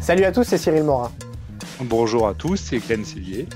[0.00, 1.10] Salut à tous, c'est Cyril Morin.
[1.80, 3.48] Bonjour à tous, c'est Glenn Cellier.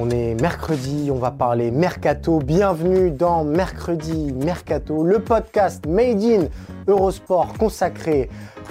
[0.00, 2.38] On est mercredi, on va parler Mercato.
[2.38, 6.44] Bienvenue dans Mercredi Mercato, le podcast Made in
[6.86, 8.30] Eurosport consacré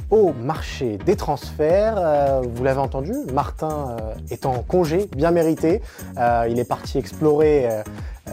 [0.10, 1.96] au marché des transferts.
[1.98, 5.82] Euh, vous l'avez entendu, Martin euh, est en congé, bien mérité.
[6.18, 7.68] Euh, il est parti explorer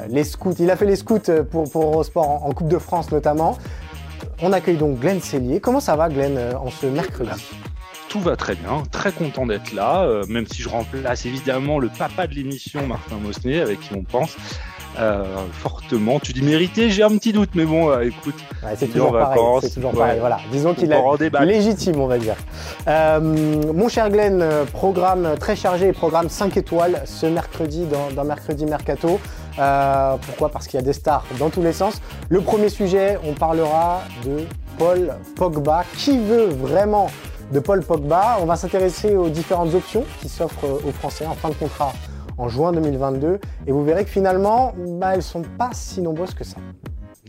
[0.09, 0.55] les scouts.
[0.61, 1.19] Il a fait les scouts
[1.51, 3.59] pour, Eurosport en, Coupe de France notamment.
[4.41, 5.59] On accueille donc Glenn Cellier.
[5.59, 7.43] Comment ça va Glenn en ce mercredi?
[8.15, 11.89] Tout va très bien, très content d'être là, euh, même si je remplace évidemment le
[11.89, 14.37] papa de l'émission, Martin Mosnet, avec qui on pense
[15.01, 16.21] euh, fortement.
[16.21, 19.13] Tu dis mérité, j'ai un petit doute, mais bon, euh, écoute, Ouais, c'est toujours en
[19.15, 19.29] pareil.
[19.31, 19.99] vacances, C'est toujours ouais.
[19.99, 20.21] pareil.
[20.21, 20.39] Voilà.
[20.53, 22.37] Disons qu'il est légitime, on va dire.
[23.21, 29.19] Mon cher Glenn, programme très chargé, programme 5 étoiles ce mercredi dans, dans Mercredi Mercato.
[29.57, 30.51] Pourquoi?
[30.53, 32.01] Parce qu'il y a des stars dans tous les sens.
[32.29, 34.45] Le premier sujet, on parlera de
[34.79, 35.83] Paul Pogba.
[35.97, 37.09] Qui veut vraiment
[37.53, 41.49] de Paul Pogba On va s'intéresser aux différentes options qui s'offrent aux Français en fin
[41.49, 41.93] de contrat
[42.39, 43.39] en juin 2022.
[43.67, 46.57] Et vous verrez que finalement, bah, elles sont pas si nombreuses que ça.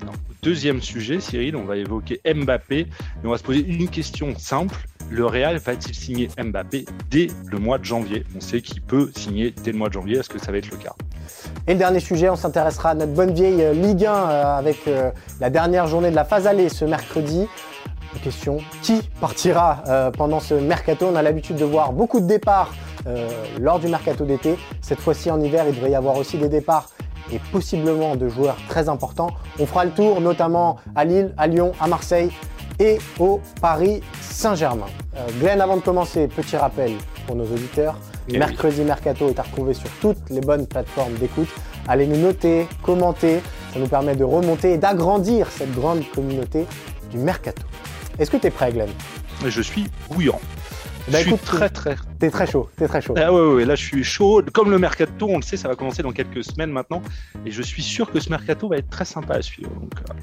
[0.03, 0.11] Non.
[0.41, 2.87] Deuxième sujet, Cyril, on va évoquer Mbappé, et
[3.23, 4.75] on va se poser une question simple.
[5.09, 8.25] Le Real va-t-il signer Mbappé dès le mois de janvier?
[8.35, 10.17] On sait qu'il peut signer dès le mois de janvier.
[10.17, 10.93] Est-ce que ça va être le cas?
[11.67, 14.87] Et le dernier sujet, on s'intéressera à notre bonne vieille euh, Ligue 1 euh, avec
[14.87, 17.47] euh, la dernière journée de la phase allée ce mercredi.
[18.23, 21.07] Question, qui partira euh, pendant ce mercato?
[21.11, 22.73] On a l'habitude de voir beaucoup de départs
[23.05, 24.57] euh, lors du mercato d'été.
[24.81, 26.89] Cette fois-ci en hiver, il devrait y avoir aussi des départs
[27.31, 29.29] et possiblement de joueurs très importants.
[29.59, 32.31] On fera le tour notamment à Lille, à Lyon, à Marseille
[32.79, 34.87] et au Paris Saint-Germain.
[35.15, 36.93] Euh, Glenn, avant de commencer, petit rappel
[37.27, 37.95] pour nos auditeurs.
[38.27, 38.39] Eh oui.
[38.39, 41.49] Mercredi Mercato est à retrouver sur toutes les bonnes plateformes d'écoute.
[41.87, 46.65] Allez nous noter, commenter, ça nous permet de remonter et d'agrandir cette grande communauté
[47.11, 47.61] du Mercato.
[48.17, 48.89] Est-ce que tu es prêt, Glenn?
[49.45, 50.39] Je suis bouillant.
[51.07, 53.13] Bah, je suis écoute, très très T'es très chaud, t'es très chaud.
[53.15, 54.41] Ah ouais, ouais, ouais, là je suis chaud.
[54.53, 57.03] Comme le mercato, on le sait, ça va commencer dans quelques semaines maintenant.
[57.45, 59.69] Et je suis sûr que ce mercato va être très sympa à suivre.
[59.69, 60.13] Donc, euh,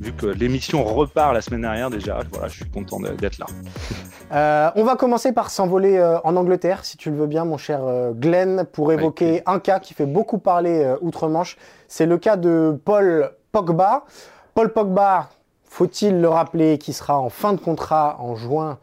[0.00, 3.46] vu que l'émission repart la semaine dernière déjà, voilà, je suis content d'être là.
[4.32, 7.58] Euh, on va commencer par s'envoler euh, en Angleterre, si tu le veux bien, mon
[7.58, 7.80] cher
[8.14, 11.58] Glenn, pour évoquer un cas qui fait beaucoup parler outre-Manche.
[11.88, 14.04] C'est le cas de Paul Pogba.
[14.54, 15.28] Paul Pogba,
[15.72, 18.78] faut-il le rappeler, qui sera en fin de contrat en juin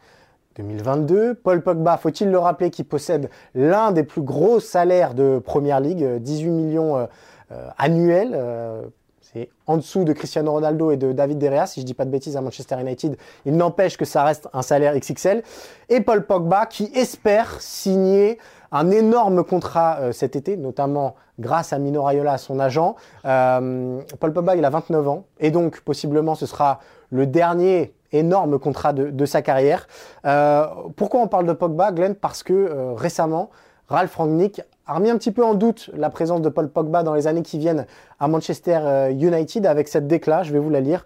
[0.56, 1.34] 2022.
[1.34, 6.02] Paul Pogba, faut-il le rappeler, qui possède l'un des plus gros salaires de Première Ligue,
[6.02, 7.06] euh, 18 millions euh,
[7.52, 8.32] euh, annuels.
[8.34, 8.82] euh,
[9.20, 12.04] c'est en dessous de Cristiano Ronaldo et de David De Gea, si je dis pas
[12.04, 13.16] de bêtises, à Manchester United.
[13.46, 15.44] Il n'empêche que ça reste un salaire XXL.
[15.90, 18.38] Et Paul Pogba qui espère signer
[18.72, 22.96] un énorme contrat euh, cet été, notamment grâce à Mino Raiola, son agent.
[23.24, 28.58] Euh, Paul Pogba, il a 29 ans et donc possiblement ce sera le dernier énorme
[28.58, 29.86] contrat de, sa carrière.
[30.24, 30.66] Euh,
[30.96, 32.14] pourquoi on parle de Pogba, Glenn?
[32.14, 33.50] Parce que récemment,
[33.88, 37.14] Ralph Rangnick a remis un petit peu en doute la présence de Paul Pogba dans
[37.14, 37.86] les années qui viennent
[38.18, 41.04] à Manchester United avec cette déclat, je vais vous la lire.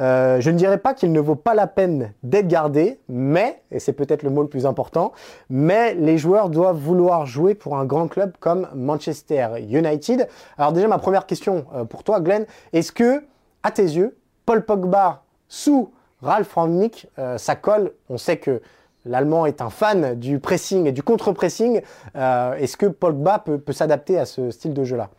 [0.00, 3.80] Euh, je ne dirais pas qu'il ne vaut pas la peine d'être gardé, mais, et
[3.80, 5.12] c'est peut-être le mot le plus important,
[5.50, 10.28] mais les joueurs doivent vouloir jouer pour un grand club comme Manchester United.
[10.56, 13.24] Alors déjà, ma première question euh, pour toi, Glenn, est-ce que,
[13.62, 14.16] à tes yeux,
[14.46, 15.90] Paul Pogba sous
[16.22, 17.92] Ralph Rangnick, euh, ça colle?
[18.08, 18.62] On sait que
[19.04, 21.80] l'Allemand est un fan du pressing et du contre-pressing.
[22.14, 25.10] Euh, est-ce que Pogba peut, peut s'adapter à ce style de jeu-là?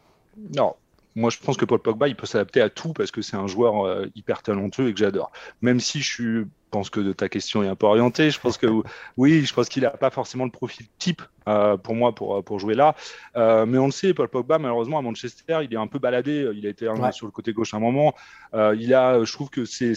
[0.55, 0.73] Non.
[1.19, 3.47] Moi, je pense que Paul Pogba, il peut s'adapter à tout parce que c'est un
[3.47, 5.31] joueur euh, hyper talentueux et que j'adore.
[5.61, 8.67] Même si je suis, pense que ta question est un peu orientée, je pense que
[9.17, 12.59] oui, je pense qu'il n'a pas forcément le profil type euh, pour moi pour, pour
[12.59, 12.95] jouer là.
[13.35, 16.49] Euh, mais on le sait, Paul Pogba, malheureusement, à Manchester, il est un peu baladé.
[16.55, 17.11] Il a été Ouais.
[17.11, 18.15] sur le côté gauche à un moment.
[18.53, 19.93] Euh, il a, je trouve que c'est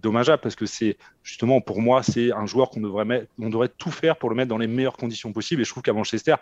[0.00, 3.68] dommageable parce que c'est justement pour moi, c'est un joueur qu'on devrait mettre, on devrait
[3.68, 5.62] tout faire pour le mettre dans les meilleures conditions possibles.
[5.62, 6.36] Et je trouve qu'à Manchester,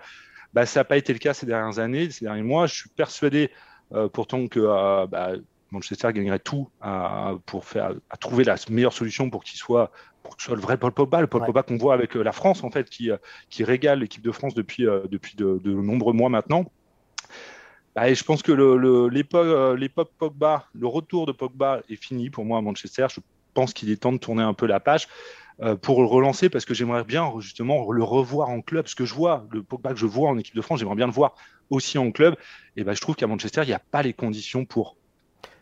[0.53, 2.67] bah, ça n'a pas été le cas ces dernières années, ces derniers mois.
[2.67, 3.55] Je suis persuadé euh,
[4.13, 5.33] pourtant que euh, bah,
[5.71, 9.91] Manchester gagnerait tout à, pour faire, à trouver la meilleure solution pour qu'il soit,
[10.23, 12.33] pour que ce soit le vrai Paul Pogba, le Paul Pogba qu'on voit avec la
[12.33, 13.11] France en fait, qui,
[13.51, 16.65] qui régale l'équipe de France depuis, depuis de, nombreux mois maintenant.
[17.95, 18.53] Bah, je pense que
[19.75, 23.07] l'époque Pogba, le retour de Pogba est fini pour moi à Manchester.
[23.11, 23.21] Je
[23.53, 25.09] pense qu'il est temps de tourner un peu la page.
[25.63, 28.89] Euh, pour le relancer parce que j'aimerais bien justement le revoir en club.
[28.89, 31.07] Ce que je vois, le Pogba que je vois en équipe de France, j'aimerais bien
[31.07, 31.37] le voir
[31.71, 32.35] aussi en club.
[32.77, 34.97] Et ben, je trouve qu'à Manchester, il n'y a pas les conditions pour.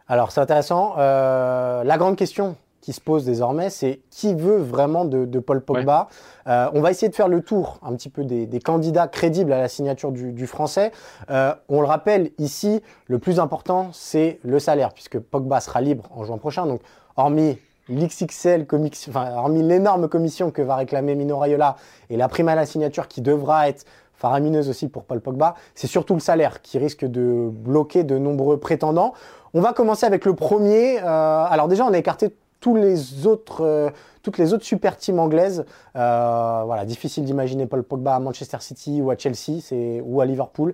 [0.08, 0.94] Alors, c'est intéressant.
[0.96, 6.08] Euh, la grande question qui se pose désormais, c'est qui veut vraiment de, Paul Pogba?
[6.46, 9.58] Euh, On va essayer de faire le tour un petit peu des, candidats crédibles à
[9.58, 10.90] la signature du, du français.
[11.28, 16.24] on le rappelle ici, le plus important, c'est le salaire, puisque Pogba sera libre en
[16.24, 16.66] juin prochain.
[16.66, 16.80] Donc,
[17.16, 21.76] hormis l'XXL commission, enfin, hormis l'énorme commission que va réclamer Mino Raiola
[22.10, 23.84] et la prime à la signature qui devra être
[24.22, 28.56] faramineuse aussi pour Paul Pogba, c'est surtout le salaire qui risque de bloquer de nombreux
[28.56, 29.14] prétendants.
[29.52, 31.00] On va commencer avec le premier.
[31.00, 33.90] Euh, alors déjà, on a écarté tous les autres, euh,
[34.22, 35.64] toutes les autres super teams anglaises.
[35.96, 39.60] Euh, voilà, difficile d'imaginer Paul Pogba à Manchester City ou à Chelsea
[40.04, 40.72] ou à Liverpool.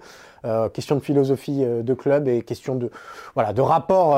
[0.75, 2.91] question de philosophie de club et question de,
[3.35, 4.15] voilà, de rapport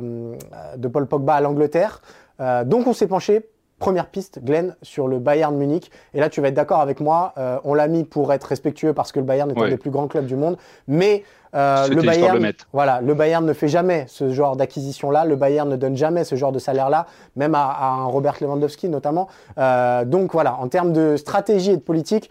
[0.00, 2.00] de Paul Pogba à l'Angleterre.
[2.40, 3.48] Euh, donc on s'est penché,
[3.78, 5.90] première piste, Glenn, sur le Bayern Munich.
[6.14, 8.92] Et là, tu vas être d'accord avec moi, euh, on l'a mis pour être respectueux
[8.92, 10.56] parce que le Bayern est un des plus grands clubs du monde.
[10.86, 11.24] Mais
[11.54, 15.24] euh, le, Bayern, voilà, le Bayern ne fait jamais ce genre d'acquisition-là.
[15.24, 17.06] Le Bayern ne donne jamais ce genre de salaire-là,
[17.36, 19.28] même à, un Robert Lewandowski notamment.
[19.56, 22.30] donc voilà, en termes de stratégie et de politique,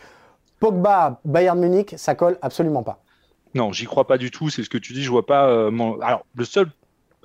[0.60, 3.00] Pogba, Bayern Munich, ça colle absolument pas.
[3.54, 4.50] Non, j'y crois pas du tout.
[4.50, 5.04] C'est ce que tu dis.
[5.04, 5.46] Je vois pas.
[6.02, 6.68] Alors, le seul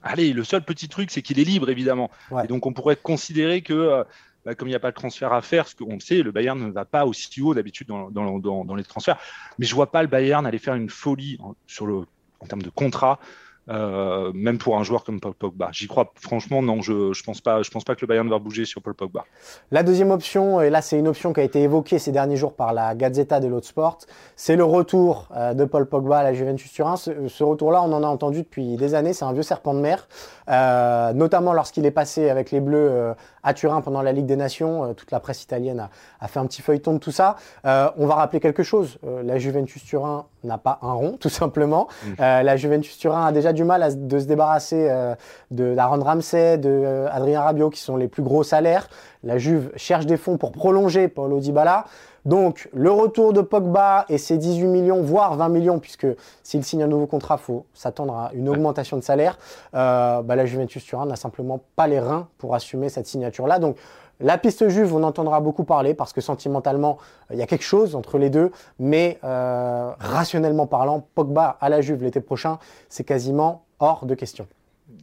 [0.03, 2.11] Allez, le seul petit truc, c'est qu'il est libre, évidemment.
[2.43, 4.05] Et donc, on pourrait considérer que, euh,
[4.45, 6.33] bah, comme il n'y a pas de transfert à faire, ce qu'on le sait, le
[6.33, 9.19] Bayern ne va pas aussi haut d'habitude dans, dans, les transferts.
[9.59, 12.05] Mais je vois pas le Bayern aller faire une folie sur le,
[12.41, 13.21] en termes de contrat
[13.69, 15.69] euh, même pour un joueur comme Paul Pogba.
[15.71, 18.41] J'y crois franchement, non, je ne pense, pas, je pense pas que le Bayern va
[18.41, 19.25] bouger sur Paul Pogba.
[19.71, 22.55] La deuxième option, et là c'est une option qui a été évoquée ces derniers jours
[22.55, 23.99] par la Gazzetta dello Sport,
[24.35, 26.97] c'est le retour euh, de Paul Pogba à la Juventus Turin.
[26.97, 29.81] Ce, ce retour-là, on en a entendu depuis des années, c'est un vieux serpent de
[29.81, 30.09] mer,
[30.49, 34.93] euh, notamment lorsqu'il est passé avec les Bleus à Turin pendant la Ligue des Nations.
[34.95, 35.89] toute la presse italienne
[36.21, 37.37] a, fait un petit feuilleton de tout ça.
[37.65, 41.89] on va rappeler quelque chose, la Juventus Turin n'a pas un rond, tout simplement.
[42.05, 42.13] Mmh.
[42.19, 45.15] la Juventus Turin a déjà du mal à, se débarrasser euh,
[45.51, 48.89] d'Aaron Ramsey, de euh, Adrien Rabiot, qui sont les plus gros salaires.
[49.23, 51.85] La Juve cherche des fonds pour prolonger Paulo Dybala.
[52.25, 56.07] Donc, le retour de Pogba et ses 18 millions, voire 20 millions, puisque
[56.43, 59.39] s'il signe un nouveau contrat, il faut s'attendre à une augmentation de salaire.
[59.75, 63.59] Euh, bah, la Juventus Turin n'a simplement pas les reins pour assumer cette signature-là.
[63.59, 63.77] Donc,
[64.23, 66.99] la piste juve, on entendra beaucoup parler parce que sentimentalement,
[67.31, 71.81] il y a quelque chose entre les deux, mais euh, rationnellement parlant, Pogba à la
[71.81, 72.59] juve l'été prochain,
[72.89, 74.47] c'est quasiment hors de question.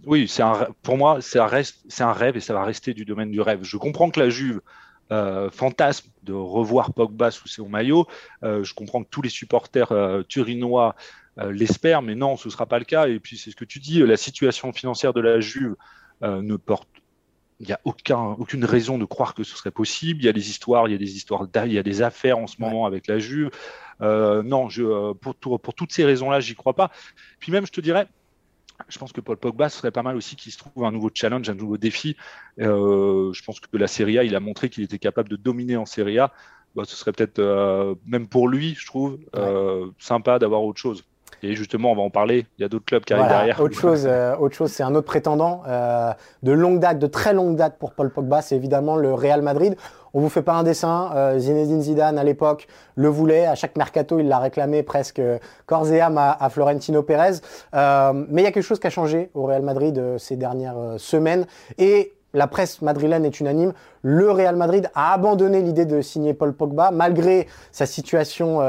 [0.06, 0.32] Oui,
[0.84, 1.48] pour moi, c'est un,
[2.14, 3.60] rêve et ça va rester du domaine du rêve.
[3.64, 4.62] Je comprends que la Juve
[5.12, 8.06] euh, fantasme de revoir Pogba sous son maillot.
[8.44, 9.92] Euh, je comprends que tous les supporters
[10.30, 10.96] turinois
[11.38, 13.08] l'espèrent, mais non, ce ne sera pas le cas.
[13.08, 15.76] Et puis, c'est ce que tu dis, la situation financière de la Juve
[16.22, 16.90] ne porte
[17.60, 20.22] il n'y a aucun, aucune raison de croire que ce serait possible.
[20.22, 22.38] Il y a des histoires, il y a des histoires, il y a des affaires
[22.38, 23.52] en ce moment avec la Juve.
[24.02, 26.90] Euh, non, je, euh, pour, pour, toutes ces raisons-là, j'y crois pas.
[27.40, 28.08] Puis même, je te dirais,
[28.88, 31.12] je pense que Paul Pogba ce serait pas mal aussi qu'il se trouve un nouveau
[31.14, 32.16] challenge, un nouveau défi.
[32.60, 35.76] Euh, je pense que la Serie A, il a montré qu'il était capable de dominer
[35.76, 36.32] en Serie A.
[36.76, 39.20] Bah, ce serait peut-être, même pour lui, je trouve,
[39.98, 41.04] sympa d'avoir autre chose.
[41.44, 42.46] Et justement, on va en parler.
[42.58, 43.60] Il y a d'autres clubs qui arrivent derrière.
[43.60, 46.12] Autre chose, euh, autre chose, c'est un autre prétendant euh,
[46.44, 49.76] de longue date, de très longue date pour Paul Pogba, c'est évidemment le Real Madrid.
[50.14, 51.12] On vous fait pas un dessin.
[51.16, 53.46] Euh, Zinedine Zidane à l'époque le voulait.
[53.46, 55.22] À chaque mercato, il l'a réclamé presque
[55.66, 57.38] corps et âme à, Florentino Pérez.
[57.74, 61.46] mais il y a quelque chose qui a changé au Real Madrid ces dernières semaines
[61.78, 63.74] et la presse madrilène est unanime.
[64.02, 68.62] Le Real Madrid a abandonné l'idée de signer Paul Pogba malgré sa situation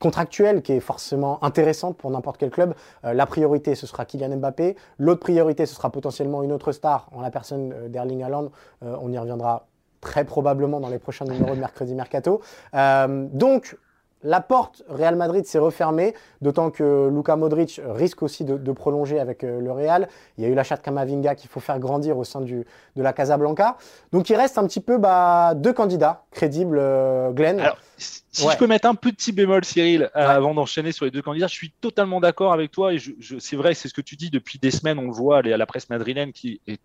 [0.00, 2.74] contractuelle qui est forcément intéressante pour n'importe quel club.
[3.04, 4.74] Euh, la priorité, ce sera Kylian Mbappé.
[4.98, 8.50] L'autre priorité, ce sera potentiellement une autre star en la personne euh, d'Erling Haaland.
[8.82, 9.66] Euh, on y reviendra
[10.00, 12.40] très probablement dans les prochains numéros de Mercredi Mercato.
[12.72, 13.76] donc,
[14.22, 19.42] la porte Real Madrid s'est refermée, d'autant que Luka Modric risque aussi de, prolonger avec
[19.44, 20.08] euh, le Real.
[20.38, 22.64] Il y a eu l'achat de Kamavinga qu'il faut faire grandir au sein du,
[22.96, 23.76] de la Casablanca.
[24.12, 27.60] Donc il reste un petit peu bah, deux candidats crédibles, euh, Glenn.
[27.60, 31.22] Alors, si je peux mettre un petit bémol, Cyril, euh, avant d'enchaîner sur les deux
[31.22, 32.92] candidats, je suis totalement d'accord avec toi.
[32.92, 35.38] Et je, c'est vrai, c'est ce que tu dis depuis des semaines, on le voit
[35.38, 36.80] à la presse madrilène qui est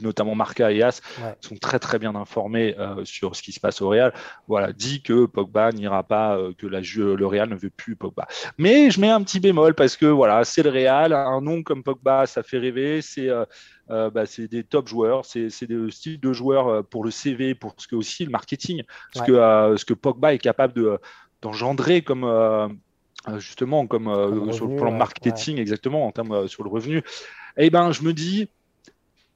[0.00, 1.00] notamment Marca et As,
[1.40, 4.12] sont très très bien informés euh, sur ce qui se passe au Real.
[4.46, 8.26] Voilà, dit que Pogba n'ira pas, euh, que la, le Real ne veut plus Pogba.
[8.58, 11.82] Mais je mets un petit bémol parce que voilà, c'est le Real, un nom comme
[11.82, 13.02] Pogba, ça fait rêver.
[13.02, 17.74] C'est euh, bah, des top joueurs, c'est des styles de joueurs pour le CV, pour
[17.78, 18.82] ce que aussi le marketing,
[19.14, 20.98] ce que ce que Pogba est capable
[21.42, 22.78] d'engendrer comme
[23.38, 27.02] justement comme, sur le plan marketing exactement en termes sur le revenu.
[27.56, 28.48] Eh ben, je me dis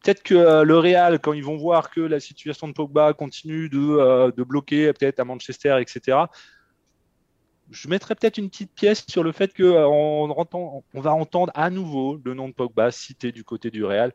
[0.04, 3.70] Peut-être que euh, le Real, quand ils vont voir que la situation de Pogba continue
[3.70, 6.18] de, euh, bloquer, peut-être à Manchester, etc.,
[7.70, 11.70] je mettrais peut-être une petite pièce sur le fait qu'on euh, on va entendre à
[11.70, 14.12] nouveau le nom de Pogba cité du côté du Real.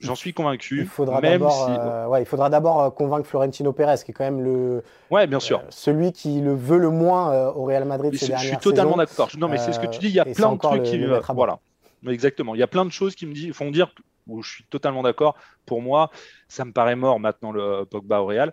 [0.00, 0.80] J'en suis convaincu.
[0.80, 5.62] Il faudra d'abord convaincre Florentino Pérez, qui est quand même le, ouais, bien sûr.
[5.68, 9.30] celui qui le veut le moins au Real Madrid ces dernières Je suis totalement d'accord.
[9.38, 10.08] Non, mais c'est ce que tu dis.
[10.08, 11.00] Il y a plein de trucs qui.
[11.32, 11.60] voilà.
[12.08, 12.56] Exactement.
[12.56, 13.94] Il y a plein de choses qui me font dire
[14.28, 15.36] où je suis totalement d'accord.
[15.66, 16.10] Pour moi,
[16.48, 18.52] ça me paraît mort maintenant le Pogba au Real.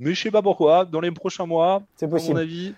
[0.00, 2.34] Mais je sais pas pourquoi, dans les prochains mois, c'est possible.
[2.34, 2.74] mon avis,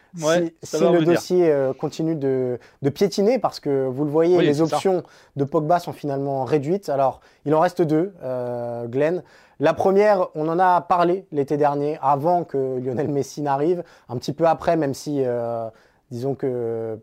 [0.63, 2.59] si, le dossier euh, continue de,
[2.95, 5.03] piétiner, parce que vous le voyez, les options
[5.37, 6.89] de Pogba sont finalement réduites.
[6.89, 9.23] Alors, il en reste deux, euh, Glenn.
[9.59, 14.33] La première, on en a parlé l'été dernier, avant que Lionel Messi n'arrive, un petit
[14.33, 15.69] peu après, même si, euh,
[16.11, 16.99] disons que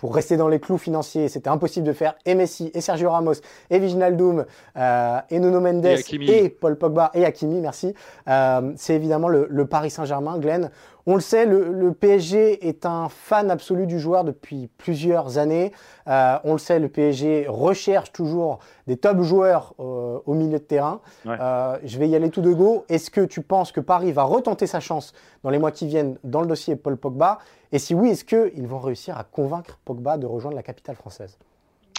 [0.00, 1.28] pour rester dans les clous financiers.
[1.28, 2.14] C'était impossible de faire.
[2.24, 3.34] Et Messi, et Sergio Ramos,
[3.68, 7.94] et Viginaldoum, euh, et Nuno Mendes, et, Paul Pogba, et Hakimi, merci.
[8.26, 10.38] Euh, c'est évidemment le, Paris Saint-Germain.
[10.38, 10.70] Glenn,
[11.06, 15.72] on le sait, le, PSG est un fan absolu du joueur depuis plusieurs années.
[16.08, 20.64] Euh, on le sait, le PSG recherche toujours des top joueurs euh, au milieu de
[20.64, 21.00] terrain.
[21.26, 22.84] Euh, je vais y aller tout de go.
[22.88, 26.16] Est-ce que tu penses que Paris va retenter sa chance dans les mois qui viennent
[26.24, 27.38] dans le dossier Paul Pogba?
[27.72, 31.38] Et si oui, est-ce qu'ils vont réussir à convaincre Pogba de rejoindre la capitale française?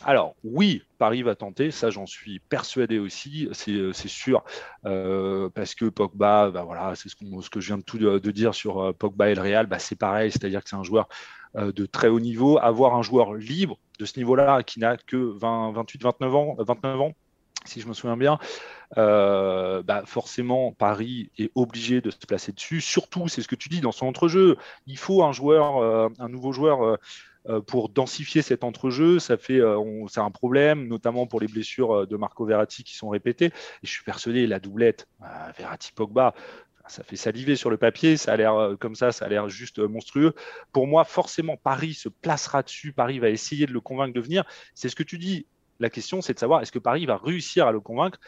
[0.04, 4.44] Alors oui, Paris va tenter, ça j'en suis persuadé aussi, c'est euh, sûr,
[4.86, 8.32] euh, parce que Pogba, bah voilà, c'est ce, ce, que je viens de tout de,
[8.32, 11.08] dire sur euh, Pogba et le Real, bah c'est pareil, c'est-à-dire que c'est un joueur
[11.54, 15.74] de très haut niveau, avoir un joueur libre de ce niveau-là qui n'a que 20,
[15.74, 17.12] 28, 29 ans, 29 ans,
[17.66, 18.40] si je me souviens bien,
[18.96, 22.80] bah forcément Paris est obligé de se placer dessus.
[22.80, 24.56] Surtout, c'est ce que tu dis dans son entrejeu,
[24.88, 26.98] il faut un joueur, un nouveau joueur euh,
[27.68, 29.20] pour densifier cet entrejeu.
[29.20, 32.96] Ça fait, euh, c'est un problème, notamment pour les blessures euh, de Marco Verratti qui
[32.96, 33.48] sont répétées.
[33.48, 33.52] Et
[33.84, 35.08] je suis persuadé, la doublette
[35.58, 36.34] Verratti-Pogba,
[36.88, 39.80] ça fait saliver sur le papier, ça a l'air comme ça, ça a l'air juste
[39.80, 40.34] monstrueux.
[40.72, 44.44] Pour moi, forcément, Paris se placera dessus, Paris va essayer de le convaincre de venir.
[44.74, 45.46] C'est ce que tu dis.
[45.80, 48.20] La question, c'est de savoir est-ce que Paris va réussir à le convaincre?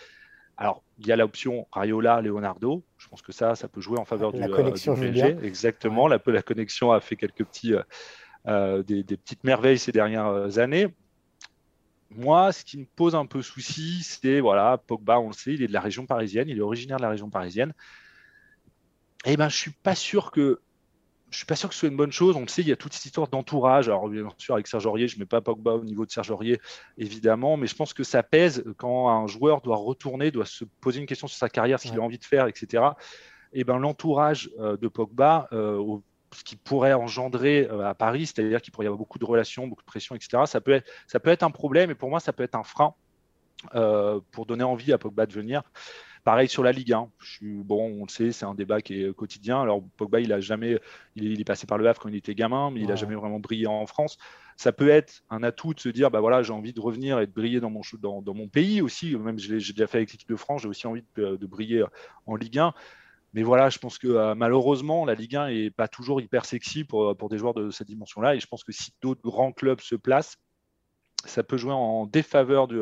[0.57, 2.83] Alors, il y a l'option Rayola, Leonardo.
[2.97, 5.37] Je pense que ça, ça peut jouer en faveur la du, connexion, PSG.
[5.43, 6.07] Exactement.
[6.07, 7.81] La, la, connexion a fait quelques petits, euh,
[8.45, 10.87] des, petites merveilles ces dernières années.
[12.15, 15.63] Moi, ce qui me pose un peu souci, c'est, voilà, Pogba, on le sait, il
[15.63, 17.73] est de la région parisienne, il est originaire de la région parisienne.
[19.25, 20.59] Eh ben, je suis pas sûr que
[21.33, 22.35] je suis pas sûr que ce soit une bonne chose.
[22.35, 23.87] On le sait, il y a toute cette histoire d'entourage.
[23.87, 26.29] Alors, bien sûr, avec Serge Aurier, je ne mets pas Pogba au niveau de Serge
[26.29, 26.61] Aurier,
[26.99, 30.99] évidemment, mais je pense que ça pèse quand un joueur doit retourner, doit se poser
[30.99, 32.83] une question sur sa carrière, ce qu'il a envie de faire, etc.
[33.51, 36.03] Et eh ben, l'entourage euh, de Pogba, euh, au
[36.35, 39.67] ce qui pourrait engendrer euh, à Paris, c'est-à-dire qu'il pourrait y avoir beaucoup de relations,
[39.67, 40.43] beaucoup de pression, etc.
[40.45, 42.63] Ça peut être, ça peut être un problème et pour moi, ça peut être un
[42.63, 42.93] frein
[43.75, 45.63] euh, pour donner envie à Pogba de venir.
[46.23, 47.09] Pareil sur la Ligue 1.
[47.19, 49.61] Je suis, bon, on le sait, c'est un débat qui est quotidien.
[49.61, 50.79] Alors Pogba, il a jamais,
[51.15, 53.39] il est, passé par le Havre quand il était gamin, mais il n'a jamais vraiment
[53.39, 54.17] brillé en France.
[54.55, 57.27] Ça peut être un atout de se dire, bah voilà, j'ai envie de revenir et
[57.27, 59.17] de briller dans mon, dans, dans mon pays aussi.
[59.17, 61.83] Même j'ai déjà fait avec l'équipe de France, j'ai aussi envie de, de briller
[62.25, 62.73] en Ligue 1.
[63.33, 66.83] Mais voilà, je pense que euh, malheureusement, la Ligue 1 n'est pas toujours hyper sexy
[66.83, 68.35] pour, pour des joueurs de cette dimension-là.
[68.35, 70.37] Et je pense que si d'autres grands clubs se placent,
[71.25, 72.81] ça peut jouer en défaveur du,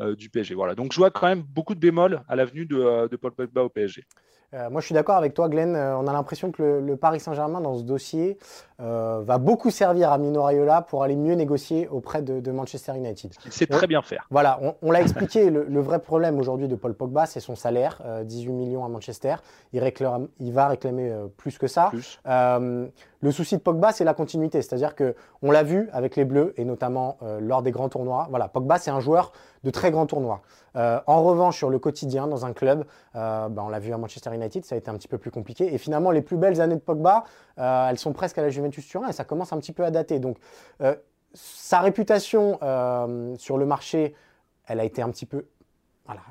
[0.00, 0.54] euh, PSG.
[0.54, 0.74] Voilà.
[0.74, 3.62] Donc je vois quand même beaucoup de bémols à l'avenue de, euh, de Paul Pogba
[3.62, 4.04] au PSG.
[4.54, 5.74] Euh, moi, je suis d'accord avec toi, Glenn.
[5.74, 8.38] Euh, on a l'impression que le, Paris Saint-Germain, dans ce dossier,
[8.80, 13.34] euh, va beaucoup servir à Mino Raiola pour aller mieux négocier auprès de, Manchester United.
[13.44, 14.26] Il sait très bien faire.
[14.30, 15.50] Voilà, on, l'a expliqué.
[15.50, 19.36] le, vrai problème aujourd'hui de Paul Pogba, c'est son salaire 18 millions à Manchester.
[19.72, 21.90] Il, réclame, il va réclamer plus que ça.
[23.20, 24.62] Le souci de Pogba, c'est la continuité.
[24.62, 28.26] C'est-à-dire que on l'a vu avec les Bleus et notamment lors des grands tournois.
[28.30, 29.32] Voilà, Pogba, c'est un joueur
[29.64, 30.42] de très grands tournois.
[30.74, 34.56] en revanche, sur le quotidien, dans un club, ben, on l'a vu à Manchester United
[34.64, 35.72] ça a été un petit peu plus compliqué.
[35.72, 37.24] Et finalement, les plus belles années de Pogba,
[37.58, 39.90] euh, elles sont presque à la Juventus Turin et ça commence un petit peu à
[39.90, 40.18] dater.
[40.18, 40.38] Donc,
[40.82, 40.94] euh,
[41.34, 44.14] sa réputation euh, sur le marché,
[44.66, 45.46] elle a été un petit peu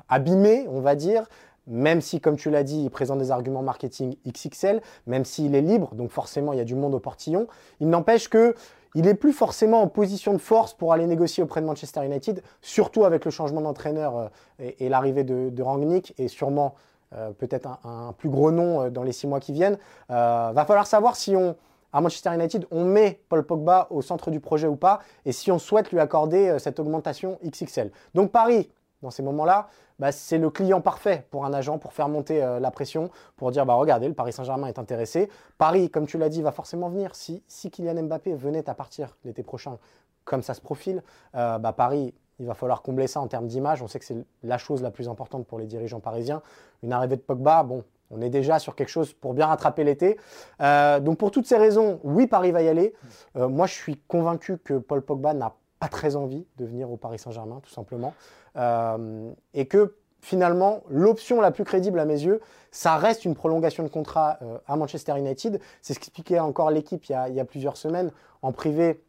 [0.08, 1.28] abîmée, on va dire.
[1.66, 5.60] Même si, comme tu l'as dit, il présente des arguments marketing XXL, même s'il est
[5.60, 7.48] libre, donc forcément il y a du monde au portillon,
[7.80, 8.54] il n'empêche que
[8.96, 12.42] il n'est plus forcément en position de force pour aller négocier auprès de Manchester United,
[12.62, 16.74] surtout avec le changement d'entraîneur euh, et, l'arrivée de, de, Rangnick et sûrement
[17.14, 19.76] euh, peut-être un, plus gros nom euh, dans les six mois qui viennent.
[20.08, 21.56] va falloir savoir si on,
[21.92, 25.52] à Manchester United, on met Paul Pogba au centre du projet ou pas et si
[25.52, 27.92] on souhaite lui accorder cette augmentation XXL.
[28.14, 28.70] Donc Paris,
[29.02, 32.60] dans ces moments-là, bah, c'est le client parfait pour un agent pour faire monter euh,
[32.60, 35.28] la pression, pour dire bah, regardez, le Paris Saint-Germain est intéressé.
[35.58, 37.14] Paris, comme tu l'as dit, va forcément venir.
[37.14, 39.78] Si, si Kylian Mbappé venait à partir l'été prochain,
[40.24, 41.02] comme ça se profile,
[41.34, 43.82] euh, bah, Paris, il va falloir combler ça en termes d'image.
[43.82, 46.42] On sait que c'est la chose la plus importante pour les dirigeants parisiens.
[46.82, 50.18] Une arrivée de Pogba, bon, on est déjà sur quelque chose pour bien rattraper l'été.
[50.60, 52.94] Euh, donc pour toutes ces raisons, oui, Paris va y aller.
[53.34, 57.18] moi, je suis convaincu que Paul Pogba n'a pas très envie de venir au Paris
[57.18, 58.14] Saint-Germain, tout simplement.
[58.56, 63.82] Euh, et que finalement, l'option la plus crédible à mes yeux, ça reste une prolongation
[63.82, 65.60] de contrat euh, à Manchester United.
[65.82, 68.10] C'est ce qu'expliquait encore l'équipe il, y a plusieurs semaines.
[68.42, 69.02] En privé,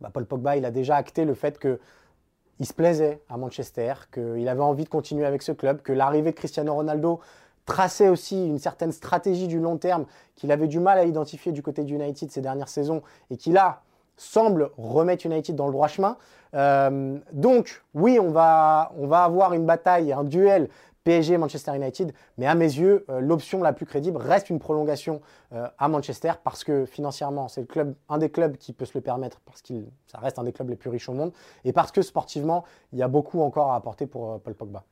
[0.00, 4.48] bah, Paul Pogba, il a déjà acté le fait qu'il se plaisait à Manchester, qu'il
[4.48, 7.20] avait envie de continuer avec ce club, que l'arrivée de Cristiano Ronaldo
[7.64, 11.62] traçait aussi une certaine stratégie du long terme qu'il avait du mal à identifier du
[11.62, 13.82] côté du United ces dernières saisons et qu'il a
[14.22, 16.16] semble remettre United dans le droit chemin.
[16.54, 20.68] Euh, donc, oui, on va, on va avoir une bataille, un duel
[21.04, 25.20] PSG-Manchester United, mais à mes yeux, euh, l'option la plus crédible reste une prolongation
[25.52, 29.00] euh, à Manchester parce que financièrement, c'est club, un des clubs qui peut se le
[29.00, 29.74] permettre parce que
[30.06, 31.32] ça reste un des clubs les plus riches au monde
[31.64, 34.84] et parce que sportivement, il y a beaucoup encore à apporter pour Paul Pogba.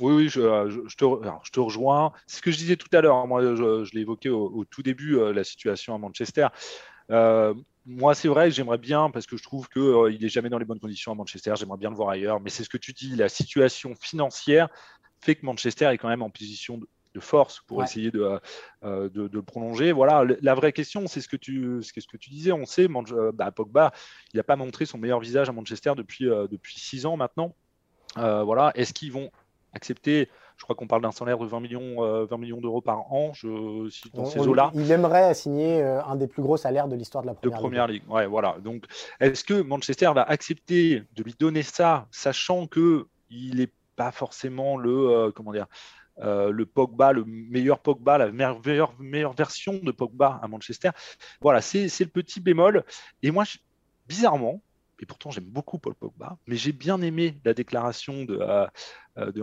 [0.00, 0.40] Oui, oui, je,
[0.96, 2.12] te, rejoins.
[2.26, 3.26] C'est ce que je disais tout à l'heure.
[3.28, 6.48] Moi, je, l'ai évoqué au, tout début, la situation à Manchester.
[7.10, 7.54] Euh,
[7.86, 10.64] moi, c'est vrai, j'aimerais bien, parce que je trouve qu'il euh, n'est jamais dans les
[10.64, 13.14] bonnes conditions à Manchester, j'aimerais bien le voir ailleurs, mais c'est ce que tu dis,
[13.16, 14.68] la situation financière
[15.20, 16.88] fait que Manchester est quand même en position de,
[17.20, 18.40] force pour essayer de,
[18.82, 19.92] euh, de, de, prolonger.
[19.92, 22.50] Voilà, la vraie question, c'est ce que tu, ce que tu disais.
[22.50, 22.88] On sait,
[23.32, 23.92] bah, Pogba,
[24.32, 27.54] il n'a pas montré son meilleur visage à Manchester depuis, depuis six ans maintenant.
[28.16, 29.30] voilà, est-ce qu'ils vont
[29.74, 33.12] accepter je crois qu'on parle d'un salaire de 20 millions, 20 euh, millions d'euros par
[33.12, 33.48] an je,
[34.14, 34.70] dans ces eaux-là.
[34.74, 37.62] Il aimerait signer euh, un des plus gros salaires de l'histoire de la première, de
[37.62, 38.02] première ligue.
[38.08, 38.56] Ouais, voilà.
[38.62, 38.84] Donc,
[39.20, 44.76] est-ce que Manchester va accepter de lui donner ça, sachant que il n'est pas forcément
[44.76, 45.66] le euh, comment dire
[46.16, 50.90] le Pogba, le meilleur Pogba, la meilleure, meilleure version de Pogba à Manchester?
[51.40, 52.84] Voilà, c'est le petit bémol.
[53.24, 53.42] Et moi,
[54.06, 54.60] bizarrement,
[54.98, 58.66] et pourtant j'aime beaucoup Paul Pogba, mais j'ai bien aimé la déclaration de, euh,
[59.18, 59.42] euh de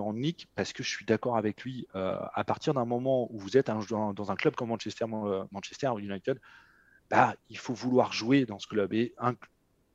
[0.55, 1.87] parce que je suis d'accord avec lui.
[1.95, 5.91] Euh, à partir d'un moment où vous êtes dans un club comme Manchester, euh, Manchester
[5.97, 6.39] United,
[7.09, 8.93] bah, il faut vouloir jouer dans ce club.
[8.93, 9.13] Et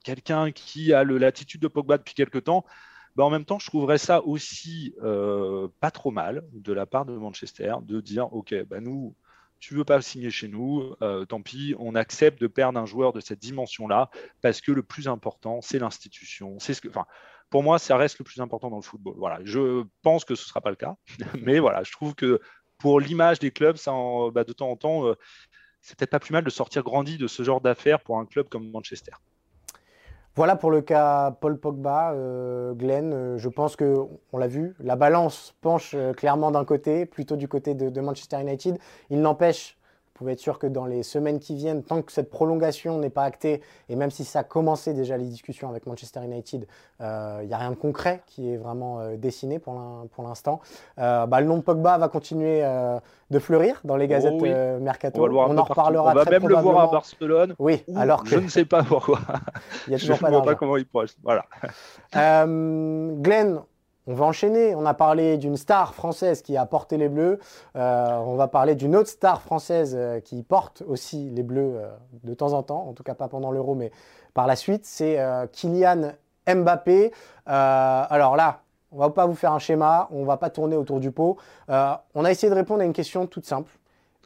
[0.05, 2.65] quelqu'un qui a l'attitude de Pogba depuis quelques temps,
[3.17, 4.95] bah, en même temps, je trouverais ça aussi
[5.81, 9.15] pas trop mal de la part de Manchester de dire, OK, bah, nous,
[9.61, 13.13] tu veux pas signer chez nous, euh, tant pis, on accepte de perdre un joueur
[13.13, 14.11] de cette dimension-là
[14.43, 16.59] parce que le plus important, c'est l'institution.
[16.59, 17.07] C'est ce que, enfin,
[17.51, 19.15] pour moi, ça reste le plus important dans le football.
[19.17, 20.97] Voilà, je pense que ce ne sera pas le cas,
[21.41, 22.41] mais voilà, je trouve que
[22.79, 23.93] pour l'image des clubs, ça
[24.33, 25.15] bah, de temps en temps, euh,
[25.81, 28.49] c'est peut-être pas plus mal de sortir grandi de ce genre d'affaires pour un club
[28.49, 29.13] comme Manchester.
[30.37, 33.11] Voilà pour le cas Paul Pogba, euh, Glenn.
[33.15, 33.97] Euh, je pense que
[34.35, 38.43] on l'a vu, la balance penche euh, clairement d'un côté, plutôt du côté de Manchester
[38.43, 38.77] United.
[39.09, 39.79] Il n'empêche
[40.17, 43.25] pouvez être sûr que dans les semaines qui viennent, tant que cette prolongation n'est pas
[43.25, 46.67] actée, et même si ça a commencé déjà les discussions avec Manchester United,
[47.01, 49.75] il euh, n'y a rien de concret qui est vraiment euh, dessiné pour
[50.19, 50.61] l'instant.
[50.99, 52.63] Euh, bah, le nom de Pogba va continuer
[53.31, 55.23] de fleurir dans les gazettes oh Mercato.
[55.23, 56.13] On, en reparlera.
[56.13, 57.55] On va même le voir à Barcelone.
[57.59, 58.31] Oui, alors que...
[58.31, 59.21] je ne sais pas pourquoi.
[59.87, 61.07] Il y a toujours je ne vois pas comment il pourrait.
[61.23, 61.45] Voilà.
[62.13, 63.61] Glenn,
[64.07, 64.75] on va enchaîner.
[64.75, 67.39] On a parlé d'une star française qui a porté les Bleus.
[67.77, 71.89] Euh, on va parler d'une autre star française euh, qui porte aussi les Bleus euh,
[72.25, 73.91] de temps en temps, en tout cas pas pendant l'Euro, mais
[74.35, 74.85] par la suite.
[74.85, 75.19] C'est
[75.53, 76.13] Kylian
[76.47, 77.13] Mbappé.
[77.47, 78.61] alors là,
[78.93, 81.39] on va pas vous faire un schéma, on va pas tourner autour du pot.
[81.69, 83.73] on a essayé de répondre à une question toute simple.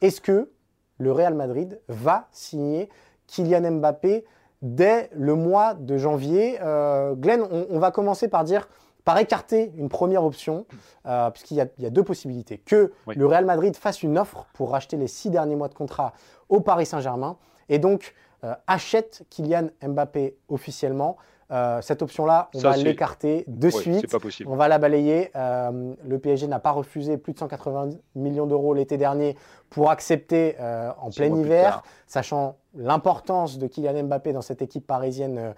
[0.03, 0.51] Est-ce que
[0.99, 2.89] le Real Madrid va signer
[3.29, 4.25] Kylian Mbappé
[4.63, 6.59] dès le mois de janvier?
[6.59, 8.69] Glenn, on va commencer par dire
[9.05, 10.67] par écarter une première option,
[11.07, 12.59] euh, puisqu'il y, a deux possibilités.
[12.59, 16.13] Que le Real Madrid fasse une offre pour racheter les six derniers mois de contrat
[16.49, 17.37] au Paris Saint-Germain.
[17.69, 21.17] Et donc euh, achète Kylian Mbappé officiellement
[21.53, 24.07] euh, cette option-là, on va l'écarter de suite.
[24.47, 25.31] On va la balayer.
[25.35, 29.37] Euh, le PSG n'a pas refusé plus de 180 millions d'euros l'été dernier
[29.69, 35.55] pour accepter euh, en plein hiver, sachant l'importance de Kylian Mbappé dans cette équipe parisienne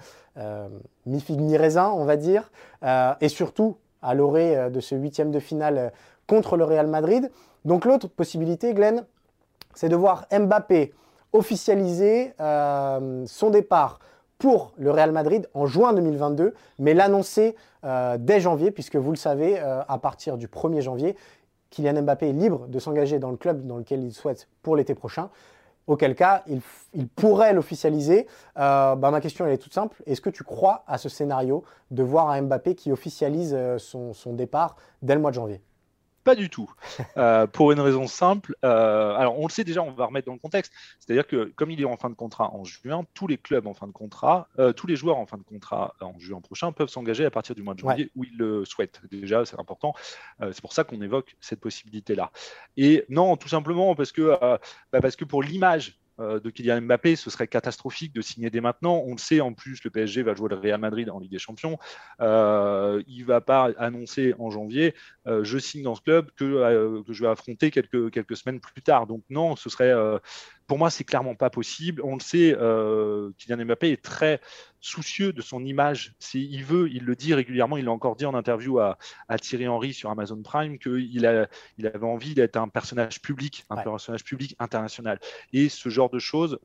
[1.04, 2.50] mi-figue mi-raisin, on va dire,
[3.20, 5.92] et surtout à l'orée de ce huitième de finale
[6.26, 7.30] contre le Real Madrid.
[7.66, 9.04] Donc l'autre possibilité, Glenn,
[9.74, 10.94] c'est de voir Mbappé
[11.34, 13.98] officialiser son départ
[14.42, 17.54] pour le Real Madrid en juin 2022, mais l'annoncer
[18.18, 21.14] dès janvier, puisque vous le savez, à partir du 1er janvier,
[21.70, 24.96] Kylian Mbappé est libre de s'engager dans le club dans lequel il souhaite pour l'été
[24.96, 25.30] prochain
[25.86, 26.60] auquel cas il,
[27.08, 28.26] pourrait l'officialiser.
[28.58, 30.02] Euh, bah, ma question est toute simple.
[30.06, 34.32] Est-ce que tu crois à ce scénario de voir un Mbappé qui officialise euh, son
[34.32, 35.60] départ dès le mois de janvier?
[36.24, 36.70] Pas du tout.
[37.18, 38.56] Euh, pour une raison simple.
[38.64, 40.72] Euh, alors, on le sait déjà, on va remettre dans le contexte.
[40.98, 43.74] C'est-à-dire que, comme il est en fin de contrat en juin, tous les clubs en
[43.74, 46.88] fin de contrat, euh, tous les joueurs en fin de contrat en juin prochain peuvent
[46.88, 49.00] s'engager à partir du mois de janvier où ils le souhaitent.
[49.10, 49.94] Déjà, c'est important.
[50.40, 52.30] c'est pour ça qu'on évoque cette possibilité-là.
[52.76, 54.38] Et non, tout simplement parce que,
[54.92, 59.02] bah, parce que pour l'image de Kylian Mbappé, ce serait catastrophique de signer dès maintenant.
[59.06, 61.38] On le sait, en plus, le PSG va jouer le Real Madrid en Ligue des
[61.38, 61.78] Champions.
[62.20, 64.94] Euh, il ne va pas annoncer en janvier,
[65.26, 69.06] euh, je signe dans ce club que, je vais affronter quelques semaines plus tard.
[69.06, 69.92] Donc non, ce serait
[70.72, 72.00] pour moi, c'est clairement pas possible.
[72.02, 74.40] On le sait, euh, Kylian Mbappé est très
[74.80, 76.14] soucieux de son image.
[76.32, 78.96] Il veut, il le dit régulièrement, il l'a encore dit en interview à,
[79.38, 84.24] Thierry Henry sur Amazon Prime, qu'il il avait envie d'être un personnage public, un personnage
[84.24, 85.20] public international.
[85.52, 86.58] Et ce genre de choses,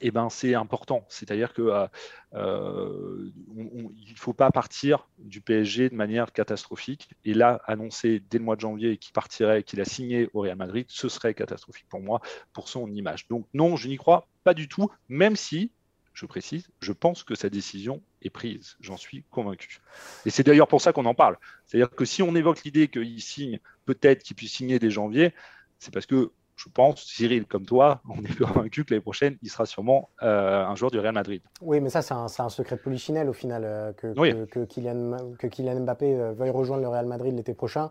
[0.00, 1.04] eh ben, c'est important.
[1.08, 1.86] C'est-à-dire qu'il euh,
[2.34, 7.10] euh ne faut pas partir du PSG de manière catastrophique.
[7.24, 10.56] Et là, annoncer dès le mois de janvier qu'il partirait, qu'il a signé au Real
[10.56, 12.20] Madrid, ce serait catastrophique pour moi,
[12.52, 13.28] pour son image.
[13.28, 15.70] Donc non, je n'y crois pas du tout, même si,
[16.14, 18.76] je précise, je pense que sa décision est prise.
[18.80, 19.80] J'en suis convaincu.
[20.26, 21.38] Et c'est d'ailleurs pour ça qu'on en parle.
[21.66, 25.32] C'est-à-dire que si on évoque l'idée qu'il signe, peut-être qu'il puisse signer dès janvier,
[25.78, 26.30] c'est parce que
[26.62, 30.64] je pense, Cyril, comme toi, on est convaincu que l'année prochaine, il sera sûrement euh,
[30.64, 31.42] un joueur du Real Madrid.
[31.60, 35.46] Oui, mais ça, c'est un, un, secret polichinelle au final, euh, que, que, Kylian, que,
[35.48, 37.90] Kylian, Mbappé euh, veuille rejoindre le Real Madrid l'été prochain.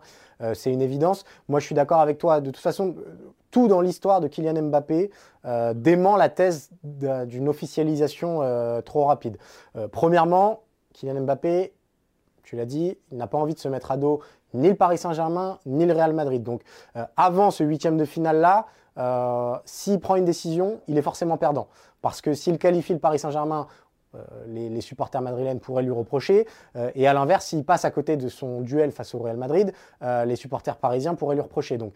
[0.54, 1.24] c'est une évidence.
[1.48, 2.40] Moi, je suis d'accord avec toi.
[2.40, 2.96] De toute façon,
[3.50, 5.10] tout dans l'histoire de Kylian Mbappé
[5.74, 8.40] dément la thèse d'une officialisation
[8.84, 9.36] trop rapide.
[9.92, 10.62] premièrement,
[10.94, 11.72] Kylian Mbappé,
[12.42, 14.20] tu l'as dit, il n'a pas envie de se mettre à dos
[14.54, 16.42] ni le Paris Saint-Germain, ni le Real Madrid.
[16.42, 16.62] Donc
[16.96, 18.66] euh, avant ce huitième de finale-là,
[18.98, 21.68] euh, s'il prend une décision, il est forcément perdant.
[22.00, 23.66] Parce que s'il qualifie le Paris Saint-Germain,
[24.14, 26.46] euh, les, supporters madrilènes pourraient lui reprocher.
[26.94, 30.36] et à l'inverse, s'il passe à côté de son duel face au Real Madrid, les
[30.36, 31.78] supporters parisiens pourraient lui reprocher.
[31.78, 31.94] Donc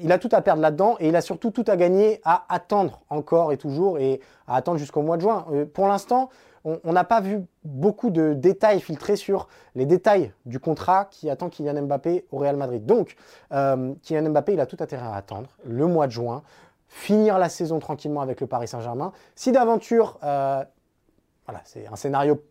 [0.00, 3.00] il a tout à perdre là-dedans et il a surtout tout à gagner à attendre
[3.08, 5.46] encore et toujours et à attendre jusqu'au mois de juin.
[5.72, 6.28] pour l'instant,
[6.64, 11.48] on n'a pas vu beaucoup de détails filtrés sur les détails du contrat qui attend
[11.48, 12.86] Kylian Mbappé au Real Madrid.
[12.86, 13.16] Donc,
[13.52, 16.42] euh, Kylian Mbappé, il a tout intérêt à attendre le mois de juin,
[16.88, 19.12] finir la saison tranquillement avec le Paris Saint-Germain.
[19.34, 20.64] Si d'aventure, euh,
[21.46, 22.42] voilà, c'est un scénario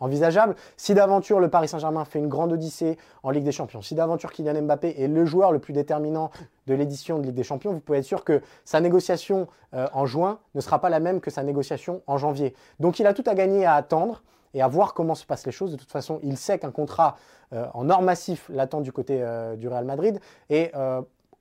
[0.00, 0.54] envisageable.
[0.76, 4.32] Si d'aventure le Paris Saint-Germain fait une grande odyssée en Ligue des Champions, si d'aventure
[4.32, 6.30] Kylian Mbappé est le joueur le plus déterminant
[6.66, 10.06] de l'édition de Ligue des Champions, vous pouvez être sûr que sa négociation euh, en
[10.06, 12.54] juin ne sera pas la même que sa négociation en janvier.
[12.80, 14.22] Donc il a tout à gagner à attendre
[14.54, 15.72] et à voir comment se passent les choses.
[15.72, 17.16] De toute façon, il sait qu'un contrat
[17.52, 20.72] euh, en or massif l'attend du côté euh, du Real Madrid et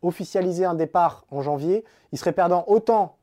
[0.02, 3.18] officialiser un départ en janvier, il serait perdant autant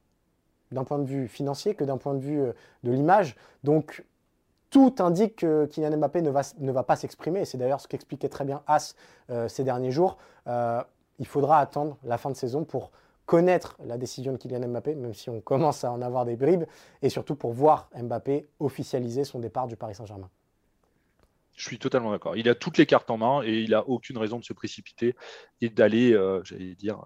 [0.72, 2.42] d'un point de vue financier que d'un point de vue
[2.82, 3.36] de l'image.
[3.62, 4.04] Donc
[4.72, 6.30] tout indique que Kylian Mbappé ne
[6.72, 7.44] va, pas s'exprimer.
[7.44, 8.96] C'est d'ailleurs ce qu'expliquait très bien As
[9.30, 10.16] euh, ces derniers jours.
[10.48, 10.82] Euh,
[11.18, 12.90] il faudra attendre la fin de saison pour
[13.26, 16.64] connaître la décision de Kylian Mbappé, même si on commence à en avoir des bribes,
[17.02, 20.30] et surtout pour voir Mbappé officialiser son départ du Paris Saint-Germain.
[21.54, 22.34] Je suis totalement d'accord.
[22.38, 25.14] Il a toutes les cartes en main et il n'a aucune raison de se précipiter
[25.60, 27.04] et d'aller, euh, j'allais dire,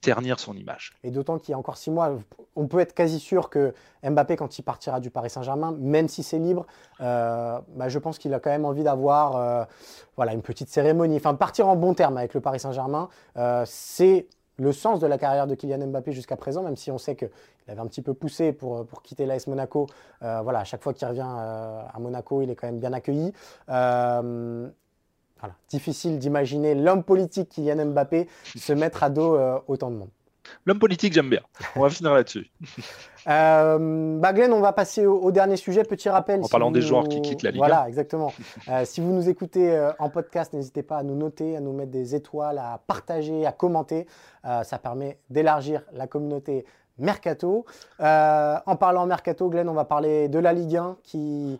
[0.00, 0.92] ternir son image.
[1.02, 2.18] Et d'autant qu'il y a encore six mois,
[2.56, 6.22] on peut être quasi sûr que Mbappé, quand il partira du Paris Saint-Germain, même si
[6.22, 6.66] c'est libre,
[7.00, 9.64] euh, bah, je pense qu'il a quand même envie d'avoir euh,
[10.16, 11.16] voilà, une petite cérémonie.
[11.16, 15.18] Enfin, partir en bon terme avec le Paris Saint-Germain, euh, c'est le sens de la
[15.18, 17.30] carrière de Kylian Mbappé jusqu'à présent, même si on sait qu'il
[17.68, 19.86] avait un petit peu poussé pour, pour quitter l'AS Monaco.
[20.20, 23.32] voilà, à chaque fois qu'il revient à Monaco, il est quand même bien accueilli.
[25.40, 25.54] Voilà.
[25.68, 30.10] Difficile d'imaginer l'homme politique Kylian Mbappé se mettre à dos euh, autant de monde.
[30.64, 31.40] L'homme politique, j'aime bien.
[31.76, 32.50] On va finir là-dessus.
[33.28, 35.84] euh, bah Glenn, on va passer au, dernier sujet.
[35.84, 36.42] Petit rappel.
[36.42, 37.58] En parlant des joueurs qui quittent la Ligue.
[37.58, 38.32] Voilà, exactement.
[38.68, 41.72] Euh, si vous nous écoutez euh, en podcast, n'hésitez pas à nous noter, à nous
[41.72, 44.06] mettre des étoiles, à partager, à commenter.
[44.44, 46.64] ça permet d'élargir la communauté
[46.98, 47.64] Mercato.
[47.98, 51.58] en parlant Mercato, Glenn, on va parler de la Ligue 1 qui